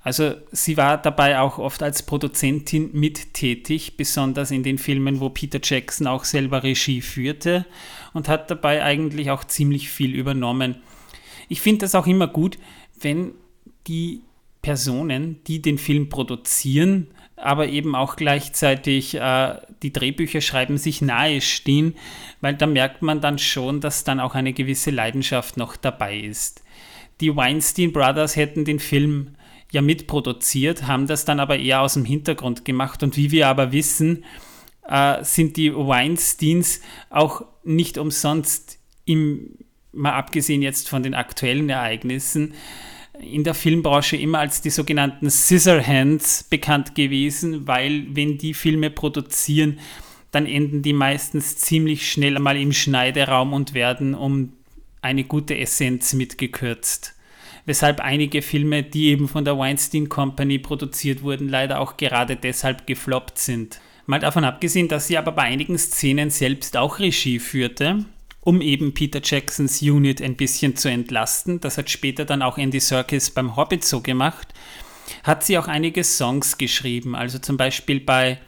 Also 0.00 0.34
sie 0.52 0.76
war 0.76 0.96
dabei 0.96 1.40
auch 1.40 1.58
oft 1.58 1.82
als 1.82 2.02
Produzentin 2.04 2.90
mittätig, 2.92 3.96
besonders 3.96 4.50
in 4.50 4.62
den 4.62 4.78
Filmen, 4.78 5.20
wo 5.20 5.28
Peter 5.28 5.60
Jackson 5.62 6.06
auch 6.06 6.24
selber 6.24 6.62
Regie 6.62 7.00
führte 7.00 7.66
und 8.12 8.28
hat 8.28 8.50
dabei 8.50 8.82
eigentlich 8.84 9.30
auch 9.30 9.44
ziemlich 9.44 9.90
viel 9.90 10.14
übernommen. 10.14 10.76
Ich 11.48 11.60
finde 11.60 11.80
das 11.80 11.94
auch 11.94 12.06
immer 12.06 12.28
gut, 12.28 12.58
wenn 13.00 13.32
die 13.86 14.22
Personen, 14.62 15.42
die 15.46 15.62
den 15.62 15.78
Film 15.78 16.08
produzieren, 16.08 17.08
aber 17.36 17.68
eben 17.68 17.94
auch 17.94 18.16
gleichzeitig 18.16 19.14
äh, 19.14 19.54
die 19.82 19.92
Drehbücher 19.92 20.40
schreiben 20.40 20.78
sich 20.78 21.00
nahe 21.00 21.40
stehen, 21.40 21.94
weil 22.40 22.54
da 22.54 22.66
merkt 22.66 23.02
man 23.02 23.20
dann 23.20 23.38
schon, 23.38 23.80
dass 23.80 24.04
dann 24.04 24.20
auch 24.20 24.34
eine 24.34 24.52
gewisse 24.52 24.90
Leidenschaft 24.90 25.56
noch 25.56 25.76
dabei 25.76 26.18
ist. 26.18 26.62
Die 27.20 27.34
Weinstein 27.34 27.92
Brothers 27.92 28.36
hätten 28.36 28.64
den 28.64 28.78
Film 28.78 29.34
ja 29.72 29.82
mitproduziert, 29.82 30.86
haben 30.86 31.06
das 31.06 31.24
dann 31.24 31.40
aber 31.40 31.58
eher 31.58 31.82
aus 31.82 31.94
dem 31.94 32.04
Hintergrund 32.04 32.64
gemacht 32.64 33.02
und 33.02 33.16
wie 33.16 33.30
wir 33.30 33.48
aber 33.48 33.72
wissen, 33.72 34.24
äh, 34.88 35.22
sind 35.22 35.56
die 35.56 35.74
Weinsteins 35.74 36.80
auch 37.10 37.44
nicht 37.64 37.98
umsonst 37.98 38.78
im, 39.04 39.56
mal 39.92 40.12
abgesehen 40.12 40.62
jetzt 40.62 40.88
von 40.88 41.02
den 41.02 41.14
aktuellen 41.14 41.68
Ereignissen, 41.68 42.54
in 43.20 43.44
der 43.44 43.54
Filmbranche 43.54 44.16
immer 44.16 44.38
als 44.38 44.62
die 44.62 44.70
sogenannten 44.70 45.28
Scissorhands 45.28 46.44
bekannt 46.44 46.94
gewesen, 46.94 47.66
weil 47.66 48.06
wenn 48.14 48.38
die 48.38 48.54
Filme 48.54 48.90
produzieren, 48.90 49.80
dann 50.30 50.46
enden 50.46 50.82
die 50.82 50.92
meistens 50.92 51.56
ziemlich 51.56 52.10
schnell 52.10 52.38
mal 52.38 52.56
im 52.56 52.72
Schneideraum 52.72 53.52
und 53.52 53.74
werden 53.74 54.14
um 54.14 54.52
eine 55.00 55.24
gute 55.24 55.56
Essenz 55.58 56.12
mitgekürzt. 56.12 57.14
Weshalb 57.68 58.00
einige 58.00 58.40
Filme, 58.40 58.82
die 58.82 59.08
eben 59.08 59.28
von 59.28 59.44
der 59.44 59.58
Weinstein 59.58 60.08
Company 60.08 60.58
produziert 60.58 61.22
wurden, 61.22 61.50
leider 61.50 61.80
auch 61.80 61.98
gerade 61.98 62.34
deshalb 62.34 62.86
gefloppt 62.86 63.38
sind. 63.38 63.78
Mal 64.06 64.20
davon 64.20 64.44
abgesehen, 64.44 64.88
dass 64.88 65.06
sie 65.06 65.18
aber 65.18 65.32
bei 65.32 65.42
einigen 65.42 65.76
Szenen 65.76 66.30
selbst 66.30 66.78
auch 66.78 66.98
Regie 66.98 67.38
führte, 67.38 68.06
um 68.40 68.62
eben 68.62 68.94
Peter 68.94 69.20
Jacksons 69.22 69.82
Unit 69.82 70.22
ein 70.22 70.34
bisschen 70.34 70.76
zu 70.76 70.88
entlasten. 70.88 71.60
Das 71.60 71.76
hat 71.76 71.90
später 71.90 72.24
dann 72.24 72.40
auch 72.40 72.56
Andy 72.56 72.80
Serkis 72.80 73.28
beim 73.28 73.54
Hobbit 73.54 73.84
so 73.84 74.00
gemacht. 74.00 74.48
Hat 75.22 75.44
sie 75.44 75.58
auch 75.58 75.68
einige 75.68 76.04
Songs 76.04 76.56
geschrieben, 76.56 77.14
also 77.14 77.38
zum 77.38 77.58
Beispiel 77.58 78.00
bei 78.00 78.38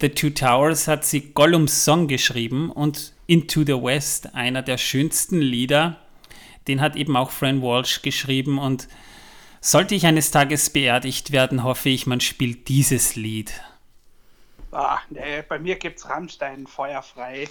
The 0.00 0.10
Two 0.10 0.30
Towers 0.30 0.86
hat 0.86 1.04
sie 1.04 1.32
Gollums 1.34 1.84
Song 1.84 2.06
geschrieben 2.06 2.70
und 2.70 3.12
Into 3.26 3.64
the 3.64 3.72
West, 3.72 4.36
einer 4.36 4.62
der 4.62 4.78
schönsten 4.78 5.40
Lieder, 5.40 5.98
den 6.68 6.80
hat 6.80 6.96
eben 6.96 7.16
auch 7.16 7.30
Fran 7.30 7.62
Walsh 7.62 8.02
geschrieben 8.02 8.58
und 8.58 8.88
sollte 9.60 9.94
ich 9.94 10.06
eines 10.06 10.30
Tages 10.30 10.70
beerdigt 10.70 11.30
werden, 11.32 11.62
hoffe 11.62 11.88
ich, 11.88 12.06
man 12.06 12.20
spielt 12.20 12.68
dieses 12.68 13.16
Lied. 13.16 13.52
Ah, 14.72 14.98
nee, 15.10 15.42
bei 15.48 15.58
mir 15.58 15.76
gibt's 15.76 16.08
Rammstein 16.08 16.66
feuerfrei. 16.66 17.48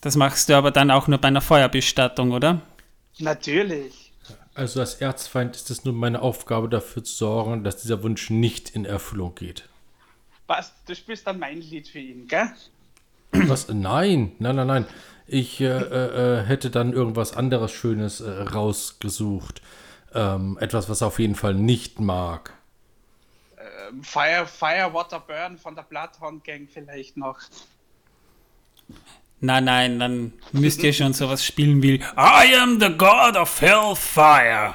Das 0.00 0.16
machst 0.16 0.48
du 0.48 0.56
aber 0.56 0.70
dann 0.70 0.90
auch 0.90 1.08
nur 1.08 1.18
bei 1.18 1.28
einer 1.28 1.40
Feuerbestattung, 1.40 2.32
oder? 2.32 2.60
Natürlich. 3.18 4.12
Also 4.54 4.80
als 4.80 4.96
Erzfeind 4.96 5.56
ist 5.56 5.70
es 5.70 5.84
nun 5.84 5.96
meine 5.96 6.20
Aufgabe 6.20 6.68
dafür 6.68 7.02
zu 7.02 7.14
sorgen, 7.14 7.64
dass 7.64 7.80
dieser 7.80 8.02
Wunsch 8.02 8.28
nicht 8.30 8.70
in 8.70 8.84
Erfüllung 8.84 9.34
geht. 9.34 9.68
Was? 10.46 10.72
Du 10.86 10.94
spielst 10.94 11.26
dann 11.26 11.38
mein 11.38 11.60
Lied 11.60 11.88
für 11.88 12.00
ihn, 12.00 12.28
gell? 12.28 12.52
Was? 13.34 13.68
Nein, 13.68 14.32
nein, 14.38 14.56
nein, 14.56 14.66
nein. 14.66 14.86
Ich 15.26 15.60
äh, 15.60 15.66
äh, 15.66 16.40
äh, 16.40 16.44
hätte 16.44 16.70
dann 16.70 16.92
irgendwas 16.92 17.36
anderes 17.36 17.72
Schönes 17.72 18.20
äh, 18.20 18.30
rausgesucht. 18.30 19.62
Ähm, 20.14 20.58
etwas, 20.60 20.88
was 20.88 21.00
er 21.00 21.08
auf 21.08 21.18
jeden 21.18 21.34
Fall 21.34 21.54
nicht 21.54 21.98
mag. 21.98 22.52
Fire, 24.02 24.46
Fire, 24.46 24.92
Water, 24.92 25.20
Burn 25.20 25.58
von 25.58 25.74
der 25.74 25.82
Bloodhound 25.82 26.44
Gang 26.44 26.68
vielleicht 26.72 27.16
noch. 27.16 27.38
Nein, 29.40 29.64
nein, 29.64 29.98
dann 29.98 30.32
müsst 30.52 30.82
ihr 30.82 30.92
schon 30.92 31.12
sowas 31.12 31.44
spielen 31.44 31.82
wie 31.82 31.96
I 32.16 32.56
am 32.60 32.80
the 32.80 32.90
God 32.90 33.36
of 33.36 33.60
Hellfire. 33.60 34.74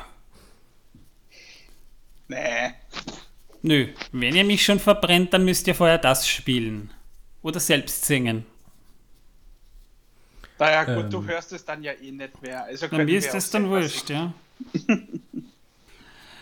Nee. 2.27 2.73
Nö, 3.61 3.87
wenn 4.11 4.35
ihr 4.35 4.43
mich 4.43 4.63
schon 4.63 4.79
verbrennt, 4.79 5.33
dann 5.33 5.43
müsst 5.43 5.67
ihr 5.67 5.75
vorher 5.75 5.97
das 5.97 6.27
spielen. 6.27 6.91
Oder 7.41 7.59
selbst 7.59 8.05
singen. 8.05 8.45
Naja, 10.57 10.83
gut, 10.83 11.05
ähm, 11.05 11.09
du 11.09 11.25
hörst 11.25 11.53
es 11.53 11.63
dann 11.63 11.81
ja 11.83 11.93
eh 11.93 12.11
nicht 12.11 12.41
mehr. 12.41 12.65
Also 12.65 12.87
dann 12.87 13.05
mir 13.05 13.17
ist 13.17 13.33
es 13.33 13.49
dann 13.49 13.69
wurscht, 13.69 14.09
ja. 14.09 14.33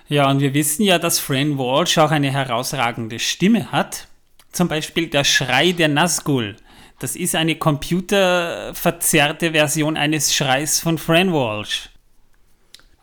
Ja, 0.10 0.29
und 0.31 0.39
wir 0.39 0.53
wissen 0.53 0.83
ja, 0.83 0.97
dass 0.99 1.19
Fran 1.19 1.57
Walsh 1.60 1.97
auch 1.97 2.12
eine 2.12 2.31
herausragende 2.31 3.19
Stimme 3.19 3.71
hat. 3.71 4.07
Zum 4.51 4.67
Beispiel 4.69 5.07
der 5.07 5.23
Schrei 5.23 5.71
der 5.73 5.89
Nazgul. 5.89 6.55
Das 6.99 7.15
ist 7.15 7.36
eine 7.36 7.55
computerverzerrte 7.57 9.51
Version 9.51 9.97
eines 9.97 10.33
Schreis 10.33 10.79
von 10.79 10.97
Fran 10.97 11.31
Walsh. 11.31 11.89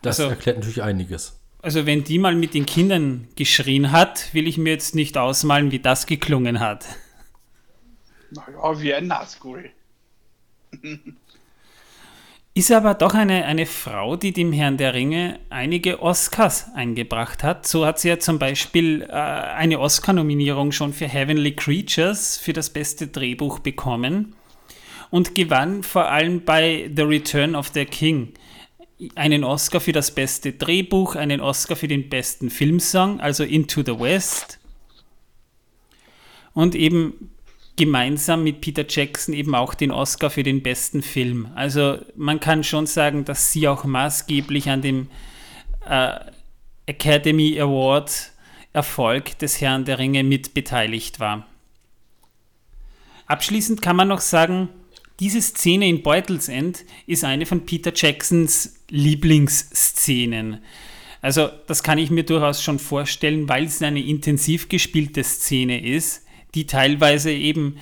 Das 0.01 0.19
Also- 0.19 0.31
erklärt 0.31 0.57
natürlich 0.57 0.83
einiges. 0.83 1.39
Also 1.61 1.85
wenn 1.87 2.03
die 2.03 2.19
mal 2.19 2.35
mit 2.35 2.53
den 2.53 2.65
Kindern 2.65 3.27
geschrien 3.35 3.91
hat, 3.91 4.33
will 4.33 4.47
ich 4.47 4.57
mir 4.57 4.71
jetzt 4.73 4.93
nicht 4.93 5.17
ausmalen, 5.17 5.71
wie 5.71 5.79
das 5.79 6.05
geklungen 6.05 6.59
hat. 6.59 6.85
Naja, 8.31 8.81
wie 8.81 8.93
ein 8.93 9.07
Nazgul. 9.07 9.71
Ist 12.57 12.71
aber 12.71 12.93
doch 12.93 13.13
eine, 13.13 13.43
eine 13.43 13.65
Frau, 13.65 14.15
die 14.15 14.31
dem 14.31 14.53
Herrn 14.53 14.77
der 14.77 14.93
Ringe 14.93 15.39
einige 15.49 16.01
Oscars 16.01 16.73
eingebracht 16.73 17.43
hat. 17.43 17.67
So 17.67 17.85
hat 17.85 17.99
sie 17.99 18.07
ja 18.07 18.17
zum 18.17 18.39
Beispiel 18.39 19.01
äh, 19.01 19.11
eine 19.11 19.79
Oscar-Nominierung 19.79 20.71
schon 20.71 20.93
für 20.93 21.05
Heavenly 21.05 21.53
Creatures 21.53 22.37
für 22.37 22.53
das 22.53 22.69
beste 22.69 23.07
Drehbuch 23.07 23.59
bekommen 23.59 24.35
und 25.09 25.35
gewann 25.35 25.83
vor 25.83 26.09
allem 26.09 26.45
bei 26.45 26.89
The 26.95 27.01
Return 27.01 27.55
of 27.55 27.71
the 27.73 27.83
King 27.83 28.33
einen 29.15 29.43
Oscar 29.43 29.81
für 29.81 29.91
das 29.91 30.11
beste 30.11 30.53
Drehbuch, 30.53 31.15
einen 31.15 31.41
Oscar 31.41 31.75
für 31.75 31.89
den 31.89 32.07
besten 32.07 32.49
Filmsong, 32.49 33.19
also 33.19 33.43
Into 33.43 33.83
the 33.85 33.99
West. 33.99 34.59
Und 36.53 36.73
eben 36.73 37.34
gemeinsam 37.75 38.43
mit 38.43 38.61
Peter 38.61 38.85
Jackson 38.87 39.33
eben 39.33 39.55
auch 39.55 39.73
den 39.73 39.91
Oscar 39.91 40.29
für 40.29 40.43
den 40.43 40.63
besten 40.63 41.01
Film. 41.01 41.49
Also 41.55 41.99
man 42.15 42.39
kann 42.39 42.63
schon 42.63 42.85
sagen, 42.85 43.25
dass 43.25 43.51
sie 43.51 43.67
auch 43.67 43.83
maßgeblich 43.83 44.69
an 44.69 44.81
dem 44.81 45.07
äh, 45.87 46.19
Academy 46.85 47.59
Award 47.59 48.31
Erfolg 48.73 49.37
des 49.39 49.61
Herrn 49.61 49.85
der 49.85 49.99
Ringe 49.99 50.23
mit 50.23 50.53
beteiligt 50.53 51.19
war. 51.19 51.47
Abschließend 53.25 53.81
kann 53.81 53.95
man 53.95 54.09
noch 54.09 54.19
sagen, 54.21 54.69
diese 55.19 55.41
Szene 55.41 55.87
in 55.87 56.03
Beutels 56.03 56.49
End 56.49 56.83
ist 57.07 57.23
eine 57.23 57.45
von 57.45 57.65
Peter 57.65 57.93
Jacksons 57.95 58.81
Lieblingsszenen. 58.89 60.61
Also 61.21 61.49
das 61.67 61.83
kann 61.83 61.97
ich 61.97 62.11
mir 62.11 62.23
durchaus 62.23 62.61
schon 62.61 62.79
vorstellen, 62.79 63.47
weil 63.47 63.63
es 63.63 63.81
eine 63.81 64.03
intensiv 64.03 64.67
gespielte 64.67 65.23
Szene 65.23 65.83
ist, 65.83 66.24
die 66.55 66.65
teilweise 66.65 67.31
eben 67.31 67.77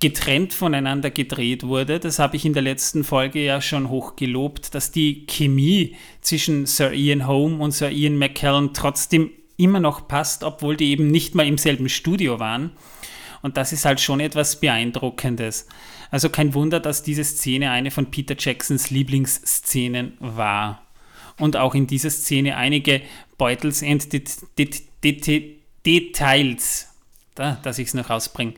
getrennt 0.00 0.52
voneinander 0.54 1.10
gedreht 1.10 1.64
wurde. 1.64 1.98
Das 1.98 2.18
habe 2.18 2.36
ich 2.36 2.44
in 2.44 2.52
der 2.52 2.62
letzten 2.62 3.02
Folge 3.02 3.42
ja 3.42 3.60
schon 3.60 3.88
hoch 3.88 4.14
gelobt, 4.16 4.74
dass 4.74 4.92
die 4.92 5.26
Chemie 5.26 5.96
zwischen 6.20 6.66
Sir 6.66 6.92
Ian 6.92 7.26
Holm 7.26 7.60
und 7.60 7.72
Sir 7.72 7.90
Ian 7.90 8.16
McKellen 8.16 8.74
trotzdem 8.74 9.30
immer 9.56 9.80
noch 9.80 10.06
passt, 10.06 10.44
obwohl 10.44 10.76
die 10.76 10.90
eben 10.90 11.10
nicht 11.10 11.34
mal 11.34 11.46
im 11.46 11.58
selben 11.58 11.88
Studio 11.88 12.38
waren. 12.38 12.70
Und 13.42 13.56
das 13.56 13.72
ist 13.72 13.84
halt 13.84 14.00
schon 14.00 14.20
etwas 14.20 14.60
Beeindruckendes. 14.60 15.66
Also 16.10 16.28
kein 16.28 16.54
Wunder, 16.54 16.78
dass 16.80 17.02
diese 17.02 17.24
Szene 17.24 17.70
eine 17.70 17.90
von 17.90 18.06
Peter 18.06 18.36
Jacksons 18.38 18.90
Lieblingsszenen 18.90 20.12
war. 20.20 20.82
Und 21.38 21.56
auch 21.56 21.74
in 21.74 21.86
dieser 21.86 22.10
Szene 22.10 22.56
einige 22.56 23.00
Beutels 23.36 23.82
and 23.82 24.12
Det- 24.12 24.42
Det- 24.58 24.82
Det- 25.04 25.54
Details, 25.86 26.87
da, 27.38 27.58
dass 27.62 27.78
ich 27.78 27.88
es 27.88 27.94
noch 27.94 28.10
rausbringe, 28.10 28.54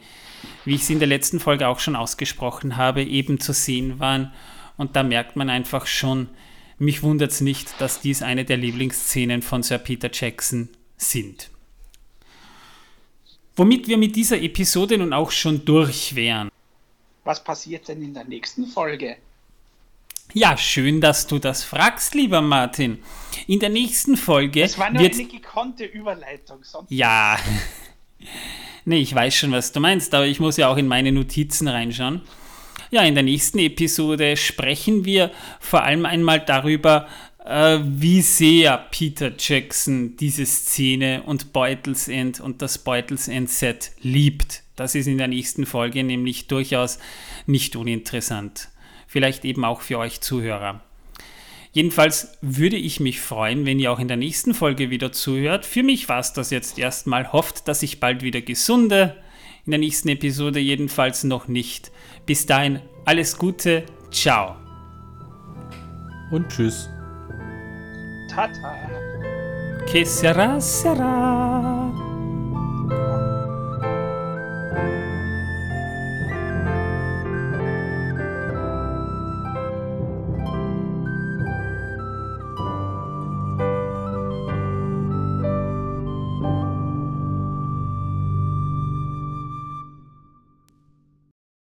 wie 0.65 0.75
ich 0.75 0.83
es 0.83 0.91
in 0.91 0.99
der 0.99 1.09
letzten 1.09 1.41
Folge 1.41 1.69
auch 1.69 1.79
schon 1.79 1.97
ausgesprochen 1.97 2.77
habe, 2.77 3.05
eben 3.05 3.41
zu 3.41 3.53
sehen 3.53 3.99
waren. 3.99 4.33
Und 4.77 4.97
da 4.97 5.03
merkt 5.03 5.37
man 5.37 5.51
einfach 5.51 5.87
schon, 5.87 6.29
mich 6.79 7.03
wundert 7.03 7.31
es 7.31 7.41
nicht, 7.41 7.81
dass 7.81 8.01
dies 8.01 8.23
eine 8.23 8.45
der 8.45 8.57
Lieblingsszenen 8.57 9.43
von 9.43 9.63
Sir 9.63 9.79
Peter 9.79 10.11
Jackson 10.13 10.71
sind. 10.97 11.51
Womit 13.57 13.89
wir 13.89 13.99
mit 13.99 14.17
dieser 14.17 14.41
Episode 14.41 14.97
nun 14.97 15.13
auch 15.13 15.31
schon 15.31 15.65
durch 15.65 16.15
wären. 16.15 16.49
Was 17.25 17.45
passiert 17.45 17.89
denn 17.89 18.03
in 18.03 18.15
der 18.15 18.25
nächsten 18.25 18.67
Folge? 18.67 19.17
Ja, 20.33 20.57
schön, 20.57 21.01
dass 21.01 21.27
du 21.27 21.39
das 21.39 21.65
fragst, 21.65 22.15
lieber 22.15 22.41
Martin. 22.41 23.03
In 23.47 23.59
der 23.59 23.69
nächsten 23.69 24.17
Folge 24.17 24.63
Es 24.63 24.79
war 24.79 24.91
nur 24.91 25.03
wird 25.03 25.15
eine 25.15 25.25
gekonnte 25.25 25.85
Überleitung. 25.85 26.63
Sonst 26.63 26.91
Ja. 26.91 27.37
Nee, 28.85 29.01
ich 29.01 29.15
weiß 29.15 29.35
schon, 29.35 29.53
was 29.53 29.73
du 29.73 29.81
meinst, 29.81 30.15
aber 30.15 30.27
ich 30.27 30.41
muss 30.41 30.57
ja 30.57 30.69
auch 30.69 30.77
in 30.77 30.89
meine 30.89 31.13
Notizen 31.13 31.69
reinschauen. 31.69 32.23
Ja, 32.91 33.03
in 33.03 33.15
der 33.15 33.23
nächsten 33.23 33.59
Episode 33.59 34.37
sprechen 34.37 35.05
wir 35.05 35.31
vor 35.61 35.85
allem 35.85 36.07
einmal 36.07 36.41
darüber, 36.41 37.07
äh, 37.45 37.79
wie 37.83 38.21
sehr 38.21 38.79
Peter 38.91 39.33
Jackson 39.39 40.17
diese 40.17 40.45
Szene 40.45 41.23
und 41.25 41.53
Beutels 41.53 42.09
End 42.09 42.41
und 42.41 42.63
das 42.63 42.79
Beutels 42.79 43.29
End 43.29 43.49
Set 43.49 43.93
liebt. 44.01 44.63
Das 44.77 44.95
ist 44.95 45.07
in 45.07 45.19
der 45.19 45.29
nächsten 45.29 45.67
Folge 45.67 46.03
nämlich 46.03 46.49
durchaus 46.49 46.99
nicht 47.47 47.77
uninteressant. 47.77 48.71
Vielleicht 49.07 49.45
eben 49.45 49.65
auch 49.65 49.83
für 49.83 49.99
euch 49.99 50.21
Zuhörer. 50.21 50.83
Jedenfalls 51.73 52.37
würde 52.41 52.77
ich 52.77 52.99
mich 52.99 53.21
freuen, 53.21 53.65
wenn 53.65 53.79
ihr 53.79 53.93
auch 53.93 54.01
in 54.01 54.09
der 54.09 54.17
nächsten 54.17 54.55
Folge 54.55 54.91
wieder 54.91 55.13
zuhört. 55.13 55.65
Für 55.65 55.83
mich 55.83 56.09
war 56.09 56.19
es 56.19 56.33
das 56.33 56.51
jetzt 56.51 56.79
erstmal. 56.79 57.33
Hofft, 57.33 57.69
dass 57.69 57.83
ich 57.83 58.01
bald 58.01 58.23
wieder 58.23 58.41
gesunde. 58.41 59.17
In 59.67 59.71
der 59.71 59.79
nächsten 59.79 60.09
Episode 60.09 60.59
jedenfalls 60.59 61.23
noch 61.23 61.47
nicht. 61.47 61.93
Bis 62.27 62.47
dahin 62.47 62.81
alles 63.05 63.39
Gute. 63.39 63.85
Ciao. 64.11 64.57
Und 66.33 66.49
tschüss. 66.49 66.89
Tata. 68.29 68.77
Que 69.87 70.05
sera, 70.05 70.61
sera. 70.61 71.80